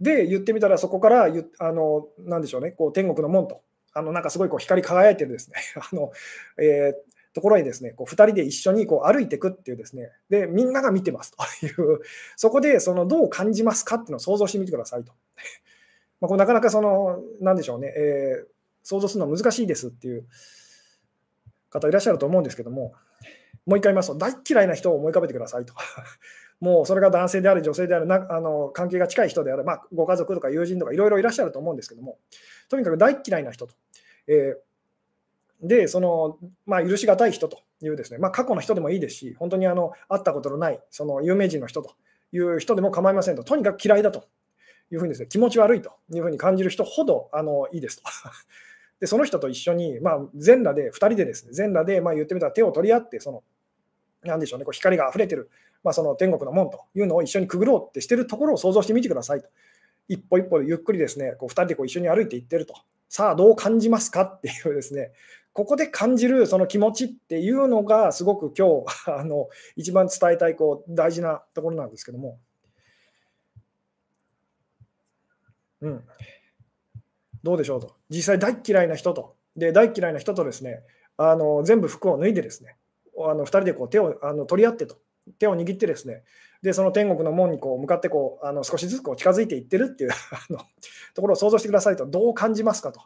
[0.00, 3.62] で、言ってみたらそこから、あの、なんでしょうね、こう天国の門と
[3.98, 5.56] あのなんかすごいこう光り輝いてるですね
[5.92, 6.12] あの、
[6.58, 6.94] えー、
[7.38, 12.00] ところにですね、こう2人で一緒にこう歩いていくっていうですね、で、みんなが見てますという、
[12.34, 15.12] そこでそのどう感じますかっていうのを想像してみてくださいと。
[16.20, 18.46] まあ、こうなかなかその、なんでしょうね、えー、
[18.82, 20.26] 想像するのは難しいですっていう
[21.70, 22.94] 方いらっしゃると思うんですけども、
[23.64, 25.74] もう一回言いますと、大嫌いな人を思い浮かべてくださいと。
[26.58, 32.18] もうそれが男性である、女性である、なあの関係が近い人である、まあ、ご家族とか友人とかいろいろいらっしゃると思うんですけども、
[32.68, 33.74] とにかく大嫌いな人と。
[34.26, 34.67] えー、
[35.62, 41.94] で、その、まあ、許しがたい人というですね、まあ、過去の人でもいいですし、本当にあの会ったことのないその有名人の人と
[42.32, 44.28] いう人でも構いませんと、とにかく嫌いだと
[44.92, 48.04] いうふうにですね、気持ち悪いというふうに感じる人ほどあのいいですと。
[49.00, 53.44] で、その人と一緒に、まあ、全裸で、2人でですね、全裸で、まあ、言ってみたら手を取り合って、その、
[54.24, 55.50] なんでしょうね、こう光が溢れてる、
[55.84, 59.48] まあ、その天国の門というのを一緒にくぐろうってしてるところを想像してみてくださいと。
[60.08, 62.74] 一歩一歩ゆっくりですね、こう2人でこう一緒に歩いていってると。
[63.08, 65.12] さあ、どう感じますかっていうですね、
[65.58, 72.38] ここで感じるその気持ちっていうのが、すごく今日 あの一番伝えたいこう大事なところなんですけども。
[75.80, 76.04] うん、
[77.42, 77.96] どうでしょうと。
[78.08, 80.84] 実際、大嫌いな人と、で大嫌いな人とですね、
[81.16, 82.76] あの全部服を脱いでですね、
[83.16, 85.00] あの2人でこう手をあの取り合ってと、
[85.40, 86.22] 手を握ってですね、
[86.62, 90.10] でその天国の門にこう向かってこうあの少しずつこう近づいていってるっていう
[91.14, 93.00] ところを想像してくださいと、どう感じますかと。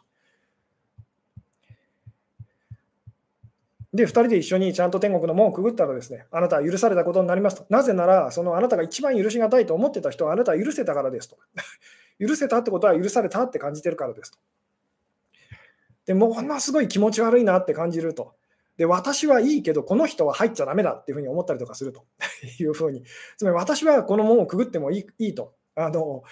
[3.93, 7.65] で、2人で一緒にちゃんと天国の門をくぐったらですね、あなたは許されたことになりますと。
[7.69, 11.37] なぜなら、そのあなたが一番許しがたいと思ってた人はあなたは許せたからですと。
[12.19, 14.39] 許せたってことは許されたって感じてるからですと。
[16.05, 18.33] でものすごい気持ち悪いなって感じると。
[18.77, 22.05] で、私はいいけど、この人は入っちゃだめだっていうふうに思ったりとかすると
[22.59, 23.03] いうふうに、
[23.37, 25.53] つまり私はこの門をくぐってもいいいいと。
[25.75, 26.23] あの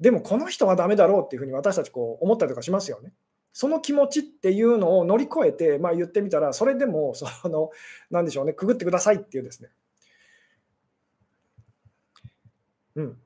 [0.00, 3.12] でも、この人はだめだろうっていうふうに私たちこう思ったりとかしますよね。
[3.52, 7.70] その気持ちっていうのを乗り越えて、まあ、言ってみたら、それでもその、
[8.10, 9.70] なんでしょうね、くぐってくださいっていうですね。
[12.96, 13.20] うん。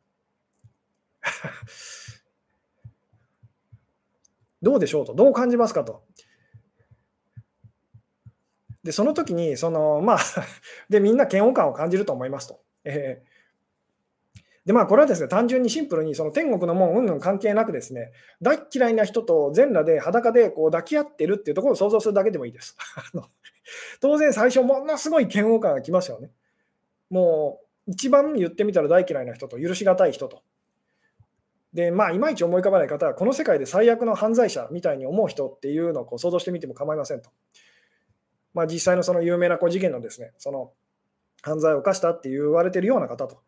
[4.63, 6.05] どうでしょうと、どう感じますかと。
[8.83, 10.19] で、その時に、その、まあ
[10.89, 12.63] で、みんな嫌悪感を感じると思いますと。
[12.85, 13.29] えー、
[14.67, 22.77] で、まあ、これはですね、単純にシンプルに、その天国の門、うんぬん関係なくですね、大嫌いな人と全裸で裸でこう抱き合ってるっていうところを想像するだけでもいいです。
[24.01, 26.31] 当然、最初、ものすごい嫌悪感がきますよね。
[27.11, 30.43] もう、一番言ってみたら大嫌いな人と、許しがたい人と。
[31.75, 37.31] で、まあ、いまいち思い浮かばない方は、この世界で最悪の犯罪者みたいに思う人っていうのをこう想像してみても構いませんと。
[38.55, 40.73] まあ、実際のその有名な事件のですね、その
[41.43, 43.43] 犯罪を犯したって言われてるような方と、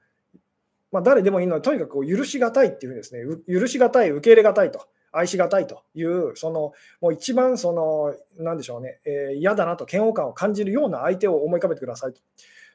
[0.92, 12.20] まあ、誰でもいいので、とにかく許しがたいっていうですね、許しがたい、受け入れがたいと、愛しがたいという、そのもう一番その、なんでしょうね、えー、嫌だなと嫌悪感を感じるような相手を思い浮かべてくださいと。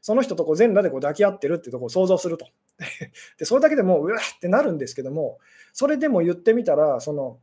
[0.01, 2.47] その人とこう全裸でこう抱き合ってるっていうところを想像すると。
[3.37, 5.37] でそれだけでもう、うわってなるんですけども、
[5.71, 7.39] それでも言ってみたら、その、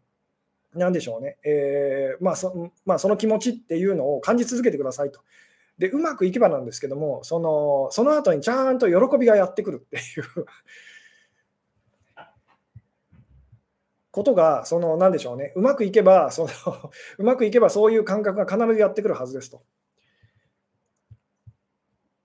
[0.74, 5.20] なんでしょうね、えーまあそまあ、その気持ちっていうのを感じ続けてくださいと。
[5.78, 10.24] で、うまくいけばなんですけども、そのその後にちゃんと喜びがやってくるっていう
[14.10, 16.50] ことが、その、なんでしょうね、うまくいけば、その
[17.18, 19.62] うまくいけばそういう感覚が必ずやってくるはずですと。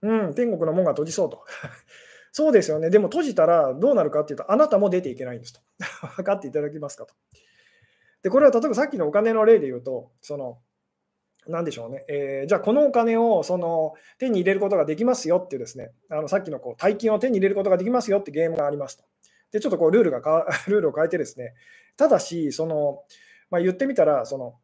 [0.02, 1.46] うん、天国の門が閉じそうと。
[2.34, 2.90] そうですよね。
[2.90, 5.62] でも閉じたらどうなるかっていうと、あなたも出ていけないんですと。
[6.16, 7.14] 分かっていただけますかと。
[8.24, 10.60] で、これは例えばさっきのお金の例で言うと、その、
[11.48, 19.04] なんでしょうね、えー、じゃあこのお金をその手に入れることができますよっていうですね、あのさっきのこう大金を手に入れることができますよってゲームがありますと。
[19.52, 20.20] で、ちょっとこうルールが
[20.68, 21.54] ルールを変えてですね、
[21.96, 23.04] ただし、その、
[23.50, 24.56] まあ、言ってみたら、その、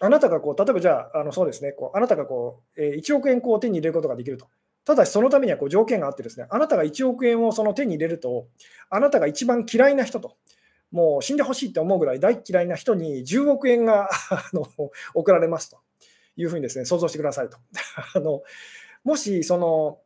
[0.00, 4.46] あなたがこう、例えばじゃあ、あのそうですね、こうあなたがこう、えー、1億円こう手に入れることができると。
[4.84, 8.48] ただし、そのためにはこう条件があってですね、あなたが1億円をその手に入れると、
[8.90, 10.36] あなたが一番嫌いな人と、
[10.90, 14.66] もう死んでほしいって思うぐらい大嫌いな人に10億円が あの
[15.14, 15.78] 送られますと。
[16.36, 17.58] いうふうにですね、想像してくださいと。
[18.14, 18.42] あの
[19.04, 19.98] もし、その、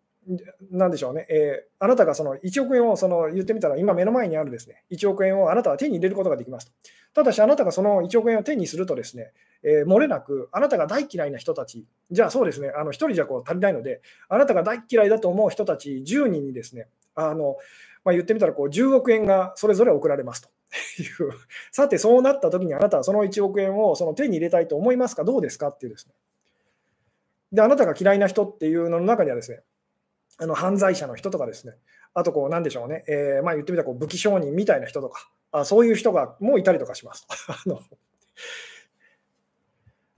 [0.70, 6.72] なんでしょうね、えー、あなたがその1億円をその言ってみたら、今目の前にあるですね1億円をあなたは手に入れることができますと。
[7.14, 17.57] ただし、あなたがその1億円を手にするとですね、えー、漏れなく、あなたが大嫌いな人たち、じゃあそうですね、あの1人じゃこう足りないので、あなたが大嫌いだと思う人たち10人にですね、あの
[18.05, 20.51] まあ、言ってみたらこう10億円がそれぞれ送られますと。
[20.98, 21.32] いう。
[21.72, 25.68] さて、そうなった時にあなたはその1億円をその手に入れたいと思いますか、どうですか？
[25.68, 26.14] っていうですね。
[27.52, 29.62] で、あなたが嫌いな人っていうのの中にはですね、
[30.38, 31.74] あの犯罪者の人とかですね、
[32.14, 37.26] あとこう、なんでしょうね、えー、まあ言ってみたらこう武器商人みたいな人とか、あそういう人がもういたりとかします。
[37.48, 37.80] あの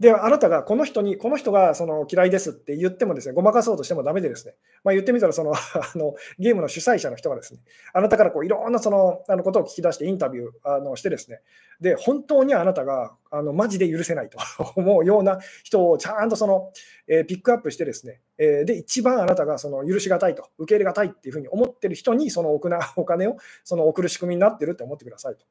[0.01, 5.59] で、あなたがこの人に、この人がその嫌いですって言ってもですね、ごまかそうとしてもダメでですね、まあ、言ってみたらその あ
[5.95, 7.61] のゲームの主催者の人がですね、
[7.93, 11.43] あなたからこういろんなそのあのことを聞き出してインタビューあのしてですね、
[11.83, 14.39] で、本当にあなたがあのマジで許せないと
[14.75, 16.73] 思うような人をちゃんとその、
[17.07, 25.45] えー、ピックアップしてですね、えー、で、一番あなたがその許しがたいと、受け入れがたいっていうふうに思ってる人にそのおお金をその送る仕組みになってるって思ってくださいと。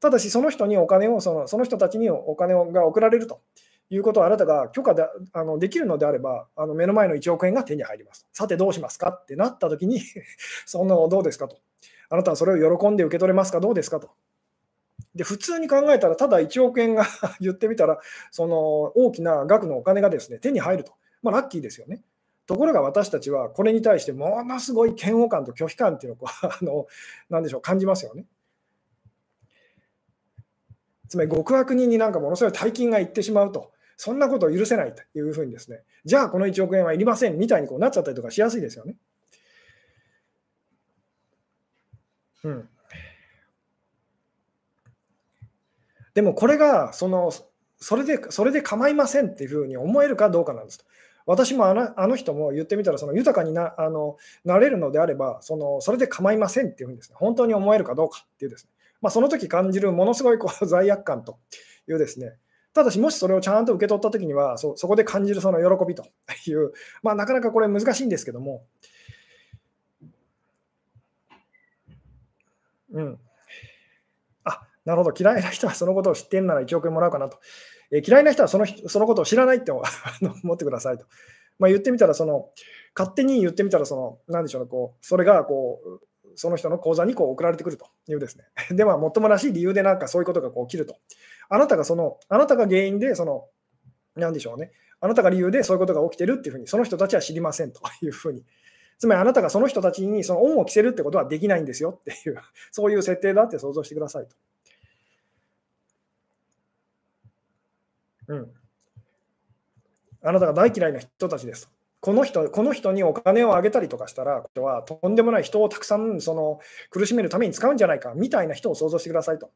[0.00, 3.42] ただし、その人にお金をその、その人たちにお金が送られると。
[3.90, 8.26] いうことをあなたが許可であのできるのであれば、あの目の前の1億円が手に入ります。
[8.32, 10.00] さてどうしますかってなったときに
[10.64, 11.58] そのどうですかと。
[12.08, 13.60] あなたはそれを喜んで受け取れますか？
[13.60, 14.10] どうですかと。
[15.14, 17.04] で普通に考えたら、ただ1億円が
[17.40, 17.98] 言ってみたら、
[18.30, 18.56] その
[18.96, 20.92] 大きな額のお金がですね手に入ると。
[21.22, 22.02] まあ、ラッキーですよね。
[22.46, 26.86] ところが私たちはこれに対してものすごい嫌悪感と拒否感っていうのを あの
[27.28, 28.26] なでしょう感じますよね。
[31.08, 33.72] つまり極悪人になんかものすごい大金がいってしまうと。
[34.02, 38.96] そんなことを許せないというふうにですね、じゃあこの1億円はいりませんみたいにこうなっちゃったりとかしやすいですよね。
[42.44, 42.68] うん。
[46.14, 47.30] でもこれがその
[47.76, 50.86] それでそれで構いませんっていうふうに思えるかどうかなんですと。
[51.26, 58.70] 私もあのあの人も言ってみたらその豊かになあのなれるのであればそのそれで構いませんっていうふうにですね本当に思えるかどうかっていうですね、
[59.02, 61.38] まあ、その時感じるものすごいこう罪悪感と
[61.86, 62.38] いうですね
[62.72, 66.04] ただし、もしそれをちゃんと受け取ったときにはそ、そこで感じるその喜びと
[66.46, 68.64] いう、 まあ、なかなかこれ難しいんですけども、
[72.92, 73.18] うん。
[74.44, 77.38] あ、なるほど、嫌いな人はそのことを知っているなら1億円もらうかなと。
[77.92, 79.82] え、嫌いな人はそのそのことを知らないって 思
[80.54, 81.06] ってくださいと。
[81.58, 82.50] まあ、言ってみたらその、
[82.96, 86.00] 勝手に言ってみたらその、なんでしょうね、こうそれがこう
[86.36, 88.44] その人の口座にこう送られてくるというですね。
[88.76, 90.96] で、まあ、もっともらしい理由でなんかそういうことがこう起きると。
[91.50, 93.48] あなたがその、あなたが原因で、その、
[94.16, 94.72] なんでしょうね。
[95.00, 98.44] あなたが理由でそういうことが起きてるっていうふうに、その人たちは知りませんというふうに。
[98.98, 102.36] つまりあなたがその人たちにその恩を着せるってことはできないんですよっていう、
[102.70, 104.36] そういう設定だって想像してくださいと。
[108.28, 108.52] うん。
[110.22, 111.72] あなたが大嫌いな人たちですと。
[112.00, 119.50] この人この人にお金をあげたりとかしたら、人はとんでもない人をたくさんその苦しめるために使うんじゃないかみたいな人を想像してくださいと。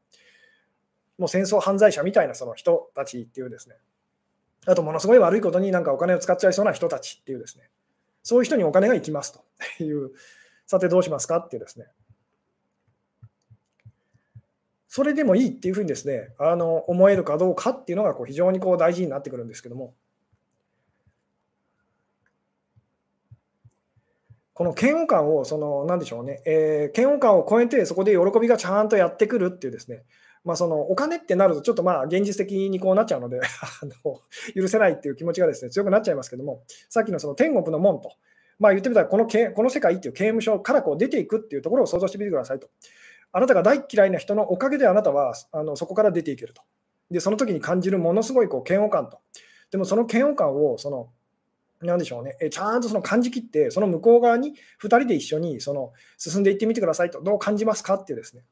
[1.17, 3.75] もう戦争犯罪者みたいなその人たちっていうですね、
[4.65, 7.69] あとものすごい悪いことになんかお金を使っちゃいそうな人たちっていうですね、
[8.23, 9.33] そういう人にお金が行きます
[9.77, 10.11] という、
[10.65, 11.85] さてどうしますかっていうですね、
[14.87, 19.93] それでもいいっていうふうにですね、あの思えるかどうかっていうのがこう非常にこう大事になってくるんですけども、
[24.55, 30.05] この嫌悪感を、その、なんでしょうね、えー、嫌悪感を超えて、そこで喜びがちゃんとやってくるっていうですね、
[30.45, 33.41] まあ、そのお金ってなると、ちょっとまあ現実的にこうなっちゃうので
[33.81, 34.21] あの、
[34.55, 38.11] 許せないっていう気持ちがですね強くなっちゃいますけども、さっきのその天国の門と、
[38.59, 42.69] まあ言ってみたらこのけ、この世界っていう刑務所からこう出ていくっていうところを想像してみてくださいと。
[43.31, 46.61] あなたが大嫌いな人のおかげであなたはあのそこから出ていけると。
[47.09, 49.19] で、その時に感じるものすごいこう嫌悪感と。
[49.71, 51.09] でもその嫌悪感を、その、
[51.81, 58.43] なんでしょうね、えちゃんとその感じきって、その向こう側に2人で一緒にその進んでいってみてくださいと、どう感じますかっていうですね。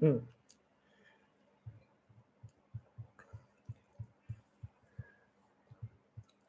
[0.00, 0.28] うん。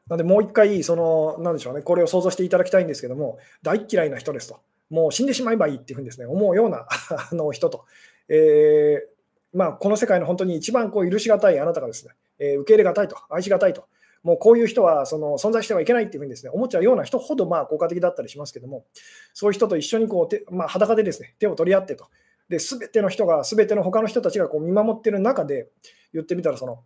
[0.07, 6.85] なんで、もう一回、その、なんでしょうね、これを想像していただきたいんですけども、大嫌いな人ですと、もう死んでしまえばいいっていうふうにですね、思うような
[7.31, 7.85] あの人と、
[8.29, 13.85] えー、まあ、この世界の本当に一番こう許しがたいあなたがですね、えー、受け入れがたいと、愛しがたいと、
[14.21, 18.85] もうこういう人はその存在してはいけないっていうふうにですね思っちゃうような人ほどまあ効果的だったりしますけども、
[19.33, 22.07] そういう人と一緒にこう手、まあ、裸でですね手を取り合ってと、
[22.49, 25.67] で全ての人が、全ての他の人たちがこう見守ってる中で、
[26.13, 26.83] 言ってみたら、その、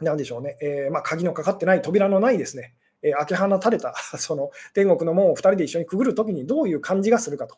[0.00, 7.56] なんでしょうね、えー、まあ、鍵のかかってない、扉のないですね、えー、開け放たれた その天国の門を2人で一緒にくぐるときにどういう感じがするかと。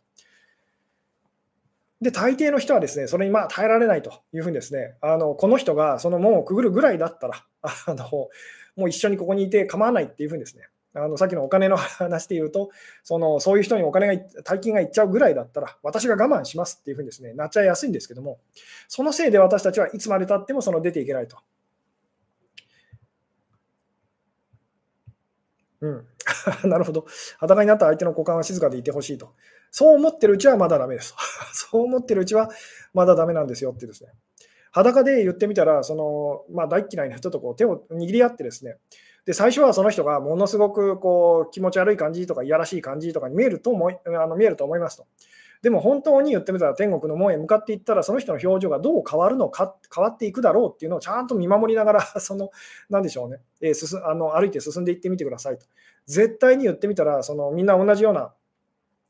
[2.00, 8.28] で、大抵の人はですね、それにまあ耐えられないというふうにですね、あのこの人がその門をくぐるぐらいだったら、あの
[8.76, 10.64] もう一緒にここにいて構わないっていうふうにですね、
[10.96, 12.70] あのさっきのお金の話で言うと、
[13.02, 18.38] そのそういう人にお金が、大金がいっちゃうぐらいだったら、私が我慢しますっていうふうにです、ね、なっちゃいやすいんですけども、
[18.88, 21.36] そのせいで私たちはいつまでたってもその出ていけないと。
[25.80, 26.06] うん、
[26.70, 27.06] なるほど。
[27.38, 29.34] 裸になった相手の股間は静かでいてほしいと。
[29.70, 31.14] そう思ってるうちはまだダメです。
[31.52, 32.48] そう思ってるうちは
[32.92, 34.10] まだダメなんですよってですね。
[34.70, 38.78] 裸で言ってみたら、そのまあ、大嫌いな人とこう手を握り合ってですね、
[39.26, 45.06] で最初はその人がものすごくこう気持ち悪い感じとかいやらしい感じとかに見えると思いあの見えると思いますと。
[45.62, 52.50] でも本当に言ってみたら天国の門へ向かっていったらその人の表情がどう変わるのか変わっていくだろうっていうのをちゃんと見守りながら その
[52.90, 55.64] 何でしょうね、えー、進あの歩いて進んでいってみてくださいと。
[56.04, 58.34] 絶対に言ってみたらそのみんな同じような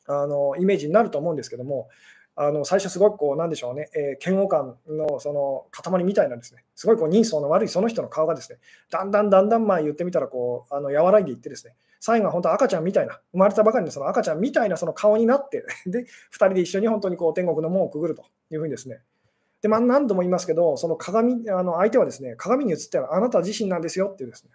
[0.06, 1.88] あのイメージになると思うんですけども
[2.36, 8.58] あの最初すごくこう、なんでしょうね、えー、嫌悪感のその塊みたいなですね、すごいこう人相の悪いその人の顔がですね、
[8.90, 19.00] だんだんだんだんまあ言ってみたらこう、あの和らいでいってですね、最後は本当赤ちゃんみたいな、生まれたばかりのその赤ちゃんみたいなその顔になって、 で、2人で一緒に本当にこう天国の門をくぐるというふうにですね、
[19.62, 24.50] で、まあ、何度も言いますけど、その鏡、あの相手はですね、鏡に映ってはあなた自身なんですよっていうですね、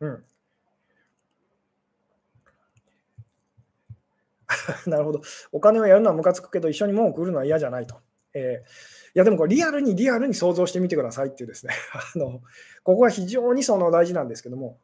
[0.00, 0.24] うん、
[4.86, 5.20] なるほど。
[5.52, 7.96] お金をやるのはムカつくけど、一緒に門をくるのは嫌じゃないと。
[8.34, 8.66] えー、
[9.16, 11.72] いや、でもこれリアルにリアルに想像してみてくださいっていうですね、
[12.14, 12.42] あの
[12.82, 14.78] ここが非常にその大事なんですけども、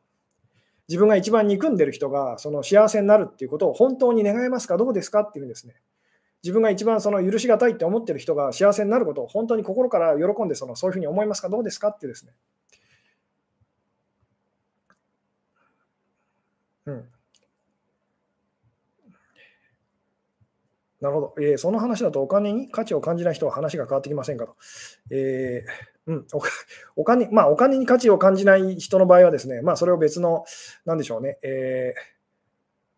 [0.88, 5.74] 自分が一番憎んでる人がその幸せになるっていうことを本当に願えますか、どうですかっていうですね、
[6.42, 12.32] 自分が一番その許しがたいって思ってる人が幸せになることを本当に心から喜んでそのそういうふうに思いますか、どうですかってですね。
[16.86, 17.08] うん
[21.02, 24.54] なるほど、えー、その話だとお金に価値を感じない人は話が変わってきませんかと。
[25.10, 26.26] えー、うん、
[26.94, 30.44] お 金まあ、お金に価値を感じない人の場合はですね、まあ、それを別の、
[30.84, 32.00] なんでしょうね、えー、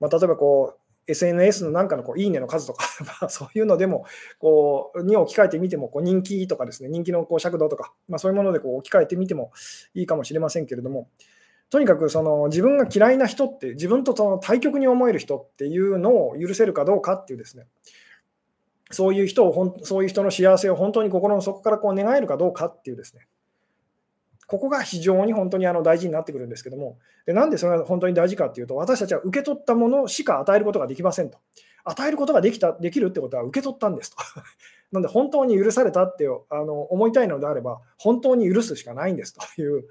[0.01, 2.85] まあ、例えばこう、SNS のなんかのこういいねの数とか、
[3.29, 4.05] そういうのでも
[4.39, 6.89] こうに置き換えてみてもこう人気とかですね。
[6.89, 9.53] 人気のこう尺度とか、まあ、そういうものでこう置き換えてみても
[9.93, 11.09] いいかもしれませんけれども。
[11.75, 17.67] とにかくその自分が嫌いな人って、自分とその対極に思える人っていうのを許せるかどうかっていうですね、
[18.93, 23.27] そういう人をほんそういう人の幸せを本当に心の底からこう願えるかどうかっていうですね、
[24.47, 26.97] ここが非常に本当にあの大事になってくるんですけども、
[27.27, 31.39] でなんでそれが本当に大事かっていうと、私たちは受け取ったものしか与えることができませんと。
[31.83, 34.17] 与えることができたできるってことは受け取ったんですと。
[34.93, 39.89] なので本当に許されたってあの思いたいのであれば、本当に許すしかないんですという、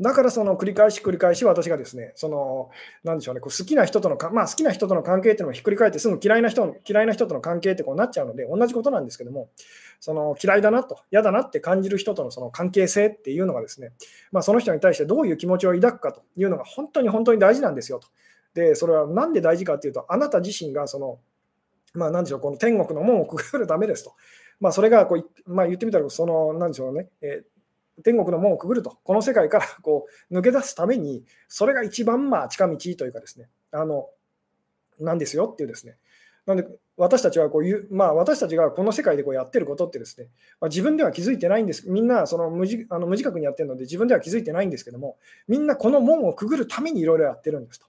[0.00, 2.70] だからその繰り返し繰り返し私がですね、その、
[3.04, 9.50] なんでしょうね、こう好きな人とのか、まあ好きな人との関係っていうのもひっくり返ってすぐ嫌いな人、嫌いな人との関係ってこうなっちゃうので、同じことなんですけども、
[10.00, 13.92] その嫌いだなと、嫌だなって感じる人とのその関係性っていうのがですね、
[14.32, 18.08] まあその人に対してどういう気持ちを抱くかというのが本当に本当に大事なんですよと。
[18.54, 21.18] で、それはなんで大事かっていうと、あなた自身がその、
[21.92, 24.14] まあなんでしょう、この天国の門をくぐるためですと。
[24.60, 27.59] まあそれがこう、まあ言ってみたら、その、なんでしょうね、えー
[28.02, 34.10] 天国の門をくぐると、この世界から こう抜け出すために、それが一番まあ近道というかですね、あの、
[34.98, 35.96] なんですよっていうですね。
[36.46, 40.28] なので、私たちはこういう、まあ、私たちがこの世界でこうやってることってですね、
[40.60, 45.16] まあ、自分では気づいてないんです、みんなその無自あの無自覚にやってるので、自分では気づいてないんですけども、
[45.48, 47.86] みんなこの門をくぐるためにいろいろやってるんですと。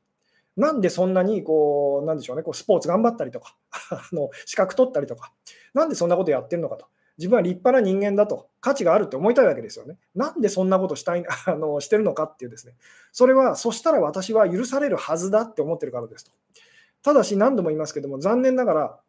[0.57, 3.57] なんでそんなにこう、なんでしょうね、こうスポーツ頑張ったりとか
[3.91, 5.34] あの、資格取ったりとか、
[5.74, 6.86] なんでそんなことやってるのかと。
[7.18, 9.97] 自分は立派な人間だと、価値があるって思いたいわけですよね。
[10.16, 12.74] なんでそんなことしたい あのしてるのかっていうですね。
[13.12, 16.32] それは、そしたら私は許されるはずだって思ってるからですと。
[17.03, 18.99] ただし、何度も言いますけども、残念ながら、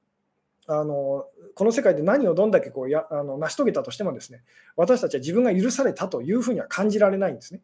[0.67, 4.43] あのこの世界で何をどんだけこうやあの成し遂げたとしてもですね
[4.77, 7.61] 私たちは自分が許されたというふうには感じられないんですね。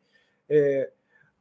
[0.48, 0.90] え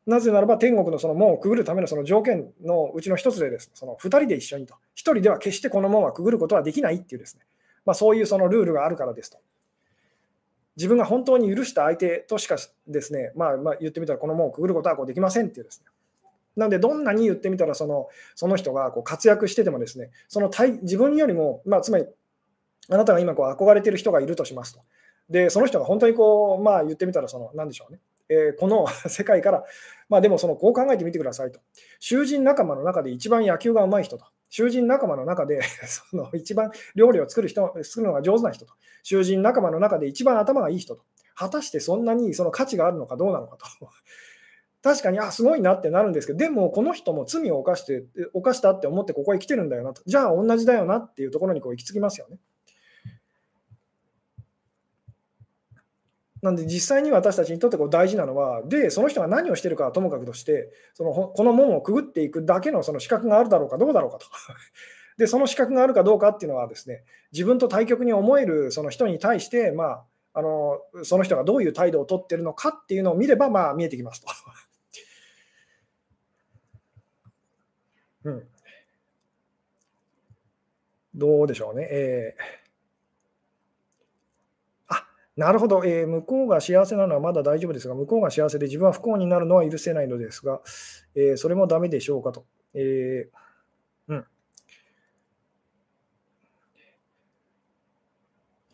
[0.08, 7.42] ー、なぜならば天国のその門をくぐるためのその条件のうちの一つでです、ね、その2人で一緒にと、1人では決してこの門はくぐることはできないっていうですね、
[7.88, 9.40] まあ、そういうそのルールがあるからですと。
[10.76, 15.86] 自分が本当に許した相手としかですね、まあ、まあ言ってみたらこの門をくぐることはこうできませんっていうですね、
[16.58, 22.06] なので、どんなに言ってみたらその、その人がこう活躍してても、ですねその対自分よりも、まあ、つまり、
[22.90, 24.82] あなたが今こう憧れてる人がいるとしますと。
[25.30, 28.00] で、その人が本当にこう、まあ、言ってみたら、その、なんでしょうね。
[28.30, 29.64] えー、この 世界から、
[30.10, 31.60] まあでもそのこう考えてみてくださいと。
[32.00, 34.26] 囚人仲間の中で一番野球が上手い人と。
[34.50, 38.74] 囚人仲間の中で その一番料理を作る人作るのが上手な人と。
[39.04, 41.04] 囚人仲間の中で一番頭がいい人と。
[41.36, 43.90] 果たしてそんなにその価値があるのかどうなのかと。
[44.82, 50.02] 確かに、あ、すごいなってなるんですけど、でもこの人も罪を犯して、犯したって思ってここへ来てるんだよなと。
[50.06, 52.38] じゃあ同じだよなっていうところにこう行き着きますよね。
[56.42, 64.26] なんで実際に私たちにとってこう大事なのは、で、その人が何をしてるかはともかくとして、そのこの門をくぐっていくだけのその資格があるだろうかどうだろうかと。
[65.18, 74.28] で、その資格があるかどうかっていうのはですね、自分と対極に思えるその人に対して、まあ、あのその人がどういう態度をとってるのかっていうのを見れば、まあ、見えてきますと。
[78.30, 78.48] うん、
[81.16, 81.88] どうでしょうね。
[81.90, 82.42] えー、
[85.38, 90.62] なるほど、えー、向こうが幸せなのはまだ大丈夫ですが、向こうが幸せで自分は不幸になるのは許せないのですが、
[91.16, 92.46] えー、それもダメでしょうかと。
[92.74, 93.30] え
[94.08, 94.26] うん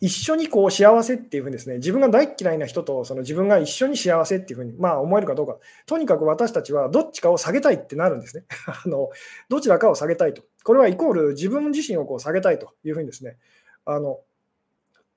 [0.03, 5.55] 一緒にこう幸せっていうふうにですね、自分が大嫌いな人とその自分が一緒に幸せっていうふうに、まあ、思えるかどうか、
[5.85, 8.43] とにかく私たちはどっちかを下げたいってなるんですね。
[8.67, 9.11] あの
[9.47, 10.43] どちらかを下げたいと。
[10.65, 13.37] これはイコール自分自身をこう下げたいというふうにですね、
[13.85, 14.19] あの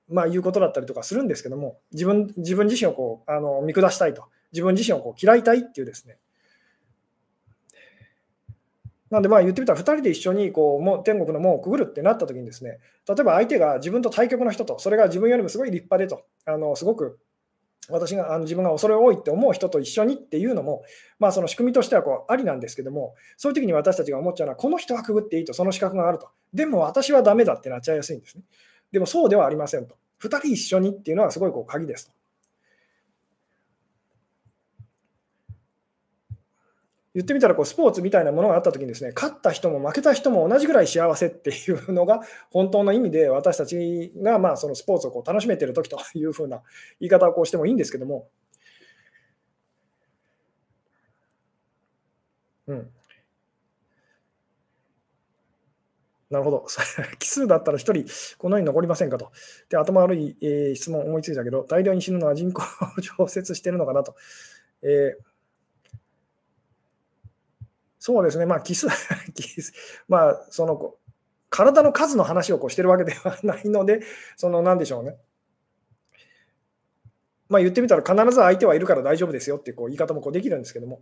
[0.09, 6.17] まあ、言うことだったりとかするんですけども、自分自分自身をこうあの見下したいと、自分自身をこう嫌いたいっていうですね、
[9.09, 17.19] なんでまあ言ってみたら2人で一緒にこうも天国の門をくぐるってなった時にですね例えば相手が自分と対極の人とそれが自分よりもすごい立派でとあのすごく
[17.89, 20.83] 私があの自分が恐れ多いって思う人と一緒にっていうのも、
[21.19, 26.27] まあ、その仕組みとしてはこうありなんですけどもそういう時に私たちが思っちゃうのはこの人はくぐっていいとその資格があると。
[26.53, 28.43] でも私はダメだってなっちゃいやすいんですね。
[28.91, 29.95] でもそうではありませんと。
[30.19, 32.17] 2人一緒にっていうのはすごいこう鍵ですと。
[37.17, 42.21] 言ってみたらこうスポーツみたいなものがあったときにですね、勝った人も負けた人も同じぐらい幸せっていうのが
[42.51, 46.61] 本当の意味で私たちがまあそのスポーツをこう楽しめてるときというふうな
[46.99, 48.29] 言い方をこうしてもいいんですけども、
[52.67, 52.91] うん。
[56.29, 56.65] なるほど。
[57.19, 59.31] 奇数だったら1人、この世に残りませんかと。
[59.69, 62.63] で、頭悪い、えー、質問思いついたけど、大量に死ぬのは人口
[62.97, 64.15] を調節してるのかなと。
[64.81, 65.37] えー
[67.99, 68.87] そうですね、まあ、キス、
[69.35, 69.73] キス
[70.07, 70.95] まあ、その、
[71.49, 73.99] 体の数の話をこうしてるわけではないので、
[74.37, 75.17] その、なんでしょうね。
[77.49, 81.01] まあ、言ってみたら、必ず相手はいるから大丈夫ですよってこう言い方もこうできるんですけども、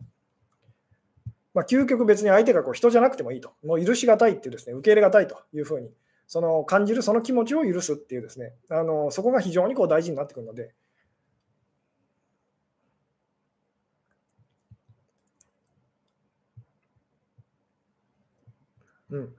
[1.56, 5.90] まあ、究極別に相手がこう人じゃなくてもいいと、もう許しがたいっていうですね、受け入れがたいというふうに、
[6.28, 10.74] その感じるその気持ちを許すっていうですね、あのそこが非常にこう大事になってくるので、
[19.10, 19.36] うん。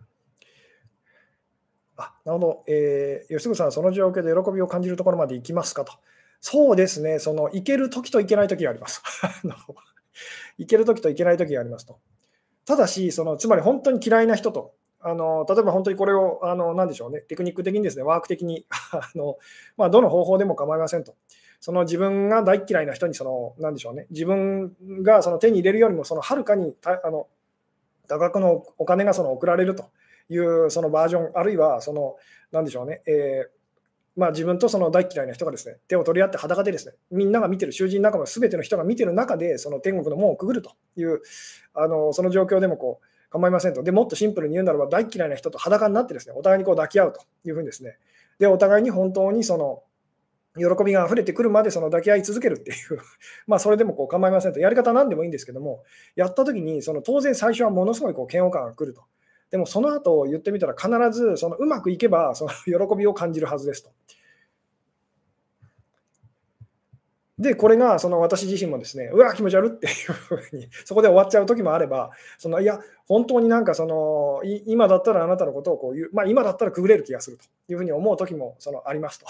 [1.96, 2.64] あ、なるほど。
[2.66, 5.92] えー、吉純さん、その状況で喜びを感じるところまで行きますかと。
[6.40, 9.02] そうですね、その行けるときと行けないときがあります。
[10.58, 11.98] 行けるときと行けないときがありますと。
[12.64, 19.38] ただし、そのつまり本当に嫌いな人と、あの例えば本当にこれを、あの何でしょうね、テクニック的にですね、ワーク的に あの、
[19.76, 21.14] まあ、どの方法でも構いませんと。
[21.60, 27.28] その自分が大嫌いな人にその、なんでしょうね、自分がその手に入れるよりも、そのはるかにあの
[28.08, 29.90] 多額のお金がその送られると
[30.28, 32.16] いうそのバージョン、あるいはその、
[32.52, 33.55] なんでしょうね、えー
[34.16, 41.20] まあ、自分とその大嫌いな人がですね手を取り合って裸でですねみんなが見てる囚人仲間すべての人が見てる中でその天国の門をくぐるという
[41.74, 43.82] あのその状況でもこう構いませんと。
[43.82, 47.98] でもっとシンプルに言うならば大嫌いな人と裸になってですねお互いにこう抱き合うというふうにですね。
[48.38, 49.82] でお互いに本当にその
[50.56, 52.76] 喜びが溢れてくるまでその抱き合い続けるっていう
[53.46, 55.82] まあそれでもこう構いませんと、やり方は何でもいいんですけども、
[56.14, 59.02] やったときにその当然最初はものすごいこう嫌悪感が来ると。
[59.50, 62.50] でもその後言ってみたら必ずそのうまくいけばその
[62.88, 63.90] 喜びを感じるはずですと。
[67.38, 79.26] で、これがその私自身もですね、うわ、気持ち悪っていうふうに、そこで終わっちゃう時もあれば、そのいや、本当になんかその、今だったらあなたのことをこう言う、まあ、今だったらくぐれる気がするというふうに思う時もそのありますと。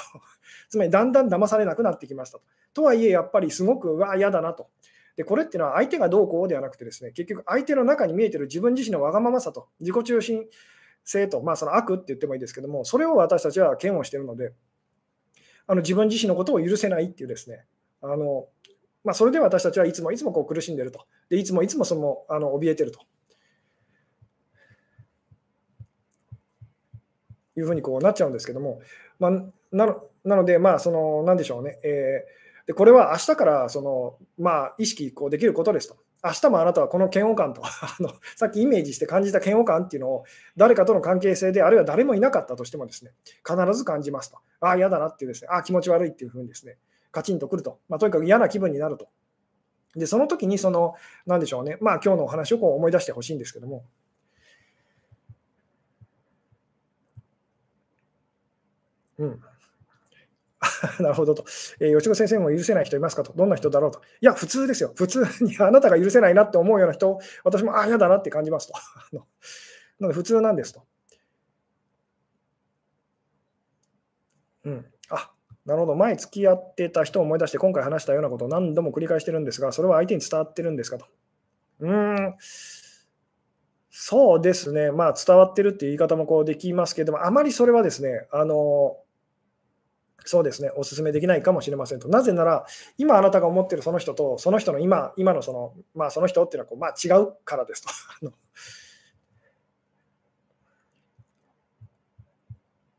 [0.71, 2.45] つまり、だんだん騙されなくなってきましたと。
[2.75, 4.69] とはいえ、やっぱりすごく、うわ、嫌だなと。
[5.17, 10.45] で、これっていうのは相手がどうこうではなくてですね、結局相手の中に見えてる自分自身のわがままさと、自己中心
[11.05, 14.53] 性と、まあその悪って言ってもいいですけども、それを私たちは嫌悪しているので、
[15.67, 17.64] あの自分自身のことを許せないっていうですね、
[18.03, 18.47] あの
[19.05, 21.07] まあ、それで私たちはいつもいつもこう苦しんでいると。
[21.29, 23.01] でいつもいつもそのあの怯えてると。
[27.57, 28.81] いうふうにこうなっちゃうんですけども、
[29.19, 29.31] まあ、
[29.73, 35.97] なのなので、まあ、その、なんでしょうね、えー、でこれは明日からその、まあ、意識こうできることですと。
[36.25, 40.25] 明日もあなたはこの嫌悪感と あの、さっきイメージして感じた嫌悪感っていうのを、
[40.57, 43.12] 誰かとの関係性で、あるいは誰もいなかったとしてもですね、
[43.47, 44.39] 必ず感じますと。
[44.61, 46.79] ああ、嫌だなっていうですね、ああ、気持ち悪いっていうふうにですね、
[47.12, 47.79] カチンとくると。
[47.89, 49.07] まあ、とにかく嫌な気分になると。
[49.95, 50.95] で、その時に、その、
[51.27, 53.85] なんでしょうね、まあ、今日のお話をこう思い出してほしいんですけども、
[59.19, 59.41] うん。
[61.01, 61.45] なるほどと。
[61.81, 63.33] えー、吉野先生も許せない人いますかと。
[63.33, 64.01] どんな人だろうと。
[64.20, 64.93] いや、普通ですよ。
[64.97, 68.74] 普通にあなたが許せないなって思うような人、私も、ああ、嫌だなって感じますと。
[70.01, 70.83] なので、普通なんですと。
[74.64, 74.87] うん。
[75.11, 75.31] あ、
[75.64, 75.95] なるほど。
[75.95, 81.07] 前付き合ってた人を思い出して、今回話したようなことを何度も繰り返してるんですが、それは相手に伝わってるんですかと。
[81.81, 82.37] うーん。
[83.91, 84.91] そうですね。
[84.91, 88.99] まあ、伝わってるっていう言い方もこうできますけども、あまりそれはですね、あの、
[90.27, 92.09] そうですね、お勧めできないかもしれませんと。
[92.09, 92.66] なぜなら、
[92.99, 97.83] 今あなたが思ってるその人と、その人の今、今のその、まあ、その人っていうのはこう、まあ、違うからです
[98.20, 98.33] と。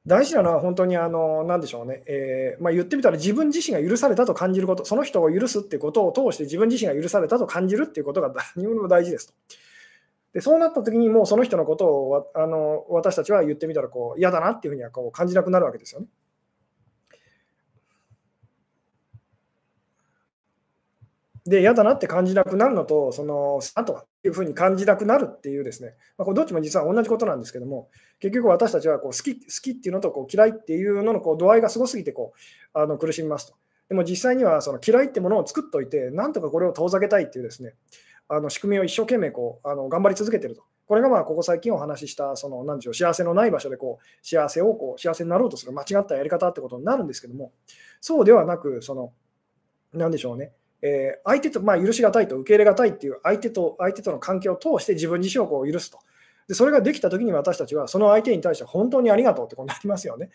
[0.07, 9.34] 大事なのは本当にあの、なんでしょうね、えー、まあ、言ってみたら自分自身が許されたと感じること、その人を許すっていうことを通して自分自身が許されたと感じるっていうことが何よりも大事ですと。
[10.34, 16.07] でそうなった時にもうその人のことをあの私たちは言ってみたらこう嫌だなっていうふうにはこう感じなくなるわけですよね。
[21.47, 27.89] で、嫌だなって感じなくなるのと、その、あとはっていうふうに感じなくなるっていうですね、まあ、これどっちも実は同じことなんですけども、
[28.19, 33.55] 結局私たちはこう好き好きっていうのとこう嫌いっていうののこう度合いがすごすぎてこうあの苦しみますと。
[33.87, 37.75] でも実際にはその嫌いってものを作っておいて、なんとかこれを遠ざけたいっていうですね、
[38.27, 40.63] あの仕組みを一生懸命こうあの頑張り続けてると。
[40.85, 47.51] これがまあここ最近お話しした、その何でしょう、幸せのない場所でこう幸せをこう幸せになろうとする間違ったやり方ってことになるんですけども、
[48.01, 49.13] そうではなく、その、
[49.93, 55.99] なんでしょうね、えー、相手と、まあ、許しがたいと受け入れがたいっていう相手と相手との関係を通して自分自身をこう許すと。
[56.47, 60.30] でそれができたときに私たちはその相手に対して本当にありがとうってことなりますよね。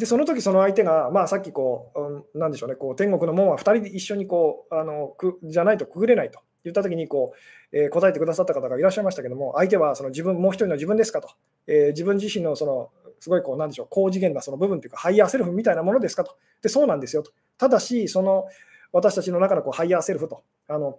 [0.00, 7.34] で、その時その相手が、まあ、さっきこう、うんなんでしょうね、こう天国の門は2人で一緒にこうあのくじゃないとくぐれないと言った時にこ
[7.72, 11.28] う、えー、答えてくださった方がいらっしゃいましたけども、相手はその自分、もう一人の自分ですかと、
[11.66, 12.90] えー、自分自身のその
[13.20, 16.36] すごいこう、なんでしょう、高次元なその部分というか、 higher self みたいなものですかと。
[16.62, 17.30] で、そうなんですよと。
[17.58, 18.46] ただし、その
[18.92, 20.98] 私たちの中のこう higher self と、あの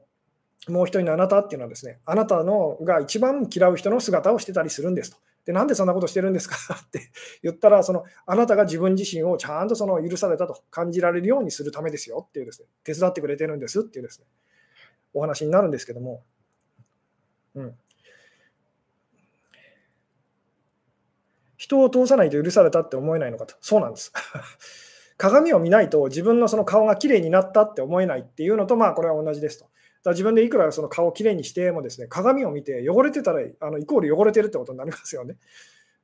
[0.68, 5.18] もう一人のあなたっていうのはですね、あなたのが一番嫌う人の姿をしてたりするんですと。
[5.46, 7.10] で、なんでそんなことしてるんですかって
[7.42, 14.28] 言ったら、そのあなたが自分自身をちゃんとその許されたと感じられるようにするためですよっていうですね、手伝ってくれてるんですっていうですね、
[15.14, 16.24] お話になるんですけども、
[17.56, 17.76] うん、
[21.72, 23.56] 人を通さないと許されたって思えないのかと。
[23.62, 24.12] そうなんです。
[25.18, 29.70] 鏡を見ないと自分のその顔がきれいになったって思えないっていうのと、まあこれは同じですと。
[30.04, 35.38] だ自分でいくらその顔をきれいにしてもですね、鏡を見て汚れてたらあのイコール汚れてるってことになりますよね。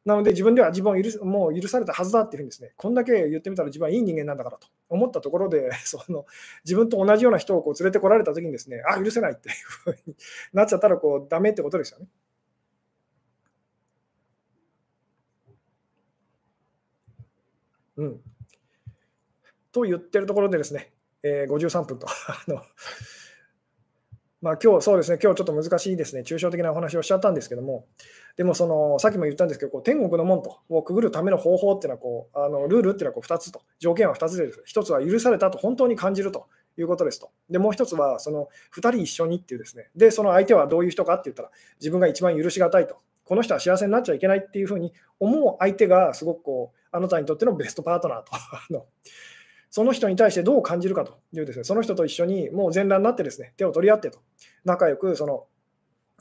[0.05, 6.25] なので自分では自分を許もう許されたはずだっていうふうにですね、こんだけ言ってみたら自分はいい人間なんだからと思ったところで、 その
[6.63, 10.15] 自分と同じような人をこう連れてこられたときにですね、あ、許せないっていうふうに
[10.53, 12.07] なっちゃったらこうダメってことですよね。
[17.97, 18.21] うん。
[19.71, 20.91] と言ってるところでですね、
[21.23, 22.07] えー、53分と。
[22.27, 22.61] あの
[24.39, 27.87] まあ、今日そうですね、今日ちょっと難しいですね、抽象的なお話をしちゃったんですけども、
[28.35, 36.45] でもその、さっきも言ったんですけど、こう天国の門とをくぐるための方法っていうのはこう、あのルールっていうのはこう2つと、条件は2つでです1つは許されたと本当に感じると
[36.77, 37.31] いうことですと。
[37.49, 48.31] で、もう1つは、その2人一緒にっていうですね、で、その相手はどういう人かって言ったら、自分が一番許しがたいと、この人は幸せになっちゃいけないっていうふうに思う相手がすごくこう、あなたにとってのベストパートナーと。
[48.33, 48.85] あの
[49.69, 54.19] その人に対してどう感じるかというですね、その人と一緒にもう全裸になってですね、手を取り合ってと、
[54.63, 55.45] 仲良くその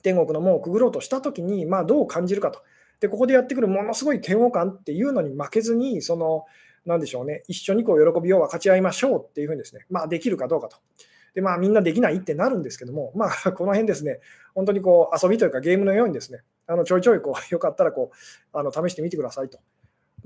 [0.03, 2.61] 天国の門をくぐろうとしたときに、まあ、どう感じるかと。
[3.01, 6.45] で、ここでやってくるものすごい嫌悪感っていうのに負けずに、その、
[6.85, 10.77] なんでしょうね、一緒にこう喜びを分かち合いましょうっていうふうにですね、まあ、できるかどうかと。
[11.35, 14.21] で、まあ、みんなできないってなるんですけども、まあ、 この辺ですね、
[14.55, 19.59] 本当にこう遊びというかゲームのようにですね、あのちょいちょいこうよかったらこうあの試してみてくださいと。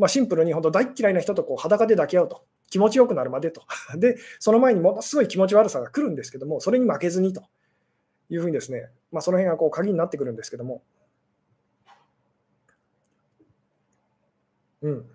[0.01, 2.42] まあ、シンプルに本当大嫌いな人とこう裸で抱き合うと。
[2.70, 3.62] 気持ちよくなるまでと。
[3.98, 7.42] で、その前にものすごい気持ち悪さが来るんですけども、それに負けずにと
[8.30, 10.82] いうふうにですね、まあ、その辺がこう鍵になってくるんですけども。
[14.82, 15.11] うん。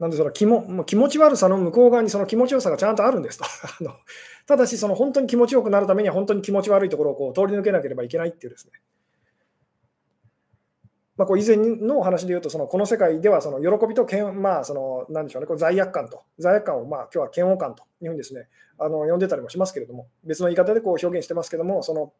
[0.00, 3.44] なんでその気ももう気持ち悪さの向こう側にその気持ちよさがちゃんとあるんですと。
[3.80, 3.94] あの
[4.46, 8.72] ただし、その本当に気持ちよくなるためには本当に気持ち悪いところをこう通り抜けなければいけないっていうですね。
[11.22, 22.12] まあ、こう以前のお話で言うと、そのこの世界ではその喜びと嫌、まあ、そのなんでしょうね、こ罪悪感と、罪悪感をまあ今日は嫌悪感というふうにですね、あの呼んでたりもしますけれども、別の言い方でこう表現してますけれども、その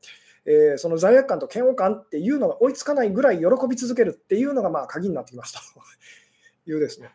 [0.46, 5.61] え、その罪悪感と嫌悪感っていうのが追いつかないぐらい喜び続けるっていうのがまあ鍵になってきますと
[6.70, 7.11] いうですね。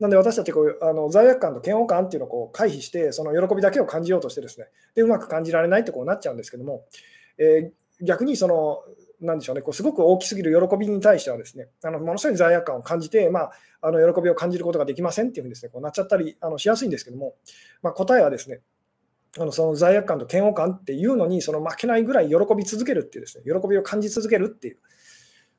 [0.00, 6.84] なんで私たちこうあの罪悪感と嫌悪感っていうのをこう回避して、その喜びだけを感じようとしてですね、でうまく感じられないってこうなっちゃうんですけども、
[7.38, 8.82] えー、逆にその、
[9.20, 13.52] なんでしょうね、こうすごく大きすぎる喜びに対してはですね、あのものすごい罪悪感を感じて、まあ、
[13.82, 17.34] あの喜びを感じることができませんっていうふうにですね、こうなっちゃったりあのしやすいんですけども、
[17.82, 18.60] まあ、答えはですね、
[19.38, 24.78] あのその罪悪感と嫌悪感っていうのにその負けないぐらい喜び続けるっていうですね、喜びを感じ続けるっていう、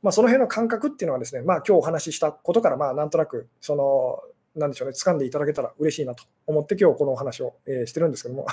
[0.02, 4.20] まあ、その辺の感覚っていうのはですね、まあ今日お話ししたことから、まあなんとなくその
[4.56, 8.46] なんでしょうね、掴んでいただけたら嬉しいなと思って今日このお話を、えー、してるんですけども。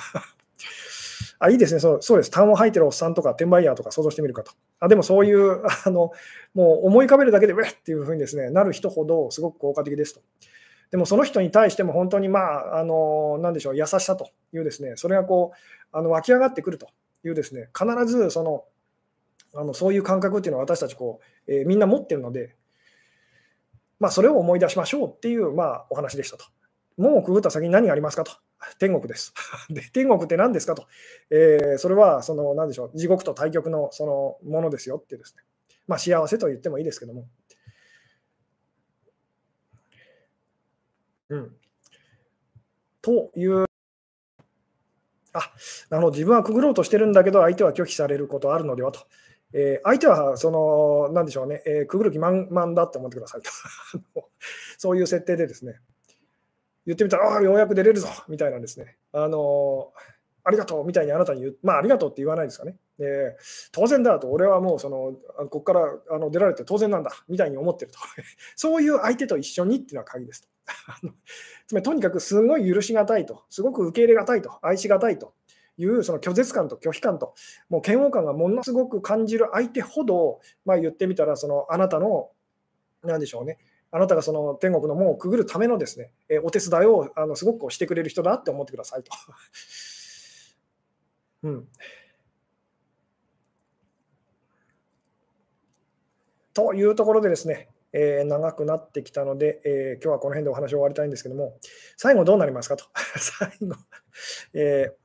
[1.39, 2.01] あ、いいですねそう。
[2.01, 2.31] そうです。
[2.31, 4.51] 痰を吐いてるおっさんとか、転売ヤーとか想像してみるかと。
[4.79, 6.11] あでもそういう、あの、
[6.53, 10.21] もう思い浮かべるだけで、ウェっていうふうにですね、なる人ほどすごく効果的ですと。
[10.91, 15.57] でもその人に対しても本当に、まあ、あの、なんでしょう、優しさというですね、それがこう、
[15.91, 16.87] あの湧き上がってくると
[17.23, 18.65] いうですね、必ずその、
[19.55, 22.55] あのそういう感覚っていうのは私たちこう、えー、みんな持ってるので、
[23.99, 26.45] まあ、それを思い出しましょうっていう、まあ、お話でしたと。
[26.97, 28.33] 門をくぐった先に何がありますかと。
[28.79, 29.33] 天国です。
[29.69, 30.87] で天国って何ですかと。
[31.29, 35.43] えー、それは、その、何でしょう、地獄と対極のそのものですよってですね。
[35.87, 37.27] まあ、幸せと言ってもいいですけども。
[41.29, 41.55] うん。
[43.01, 43.65] という。
[45.33, 45.51] あ、
[45.89, 49.07] なの自分はくぐろうとしてるんだけど、相手は拒否されることあるのではと。
[49.53, 53.51] えー、相手はその、なんでしょうね、えー、くぐる気満々だって思ってくださいと。
[54.77, 55.79] そういう設定でですね、
[56.85, 59.91] 言ってみたら、ああ、ようやく出れるぞみたいなんですね、あの
[60.45, 62.75] ありがとうみたいにあなたに言う、まあ、ありがとうって言わないですかね。
[62.99, 63.35] で
[63.71, 65.13] 当然だと、俺はもうその、
[65.49, 65.81] ここから
[66.11, 67.99] あの出られて当然なんだみたいに思ってると。
[68.55, 70.47] そういう相手と一緒にっていうのは鍵ですと。
[71.67, 75.33] つまり、とにかくすごい許しがたいと、すごく受け入れがたいと、愛しがたいと
[75.77, 77.33] いうその拒絶感と拒否感と、
[77.69, 82.31] もう嫌悪感がものすごく感じる相手ほど、まあ、言ってみたら、そのあなたの、
[83.01, 83.59] なんでしょうね、
[83.95, 89.11] あなたがその天国の門をくぐるためのですね、えお手伝いをあのすごくしてくれる人だって思ってくださいと。
[91.43, 91.67] うん、
[96.55, 101.59] というところでですね、えー、長くなってきたので、えー、今日はこの辺でお話を終わりたいんですけども、
[101.95, 102.85] 最後どうなりますかと。
[103.19, 103.75] 最後、
[104.55, 105.02] えー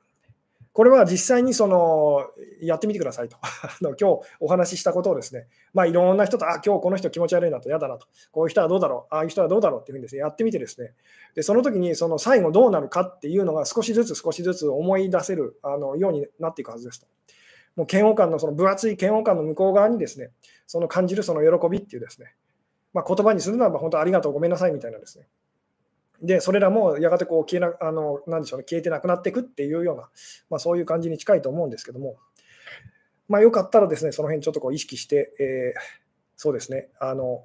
[0.79, 2.31] これは実際にその
[2.62, 3.37] やってみてくださいと。
[3.83, 10.95] 今日お話ししたことをですね、まあ、いろんな人と、あ、今日この人気持ち悪いなと、嫌だなと、こういう人はどうだろう、ああいう人はどうだろうっていうふうにです、ね、やってみてですね、
[11.35, 17.09] でその時にその最後どうなるかっていうのが少しずつ少しずつ思い出せるあのようになっていくはずですと。
[17.74, 20.31] もう嫌悪感のその分厚い嫌悪感の向こう側にですね、
[20.68, 22.37] その感じるその喜びっていうですね、
[22.93, 25.26] まあ、言葉にするならば本当ありがとう、ごめんなさいみたいなですね、
[26.22, 30.08] で、それらもやがてこう消えなあのなんでしょう、ね、消えてなくなっていくっていうような、
[30.50, 32.16] まあ、そういう感じに近いと思うんですけども、
[33.28, 35.80] まあ、よかったらですね、その辺ちょっとこう意識して、えー、
[36.36, 37.44] そうですね、あの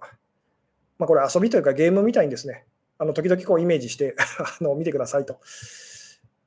[0.97, 2.65] まあ、これ遊びというかゲームみたいにですね、
[2.97, 5.39] あの時々こうイメージして あの見てくださいと。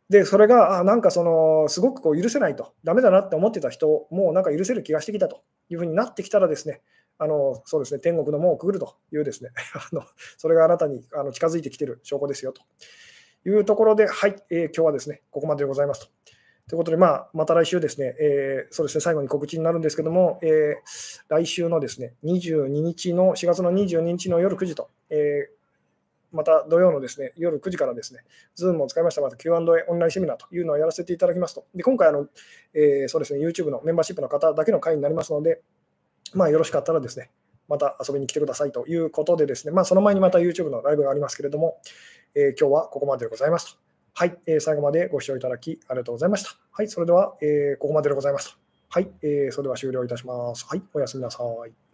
[0.08, 6.80] で、それが、あなんかその、すごくこう許せないと、ダメだなって思ってた人も、なんか許せる気がしてきたというふうになってきたらですね、
[7.18, 10.02] あのそうですね、天国の門をくぐるというですね、 あの
[10.36, 12.62] それがあなたにあの近づいてきている証拠ですよと
[13.48, 16.06] いうところで、はい、えー、今日はですね、ここまででございますと。
[16.68, 20.74] ということで、まあ、また来週ですね、えー、そうですね、最後に告知になるんですけども、えー、
[21.28, 25.56] 来週のですね、22日の、4月の22日の夜9時と、えー
[26.32, 28.20] また土曜のですね夜9時からですね、
[28.58, 29.56] Zoom を使いましたまた Q&A
[29.88, 31.64] オンラインセミナーというのをやらせていただきますと。
[31.74, 32.26] で今回あの、
[32.74, 35.62] えー、そうですね、YouTube のメンバーシップの方だけの会になりますので、
[36.34, 37.30] まあ、よろしかったらですね、
[37.68, 41.80] また遊びに来てくださいということでですね、まあ、その前にまた YouTube のライブがありますけれども、
[42.34, 43.78] えー、今日はここまででございますと。
[44.14, 46.56] はい、えー、最後までご視聴いただきありがとうございました。
[46.70, 48.58] はい、それでは、えー、ここまででございますと。
[48.88, 50.66] はい、えー、それでは終了いたします。
[50.66, 51.85] はい、おやすみなさい。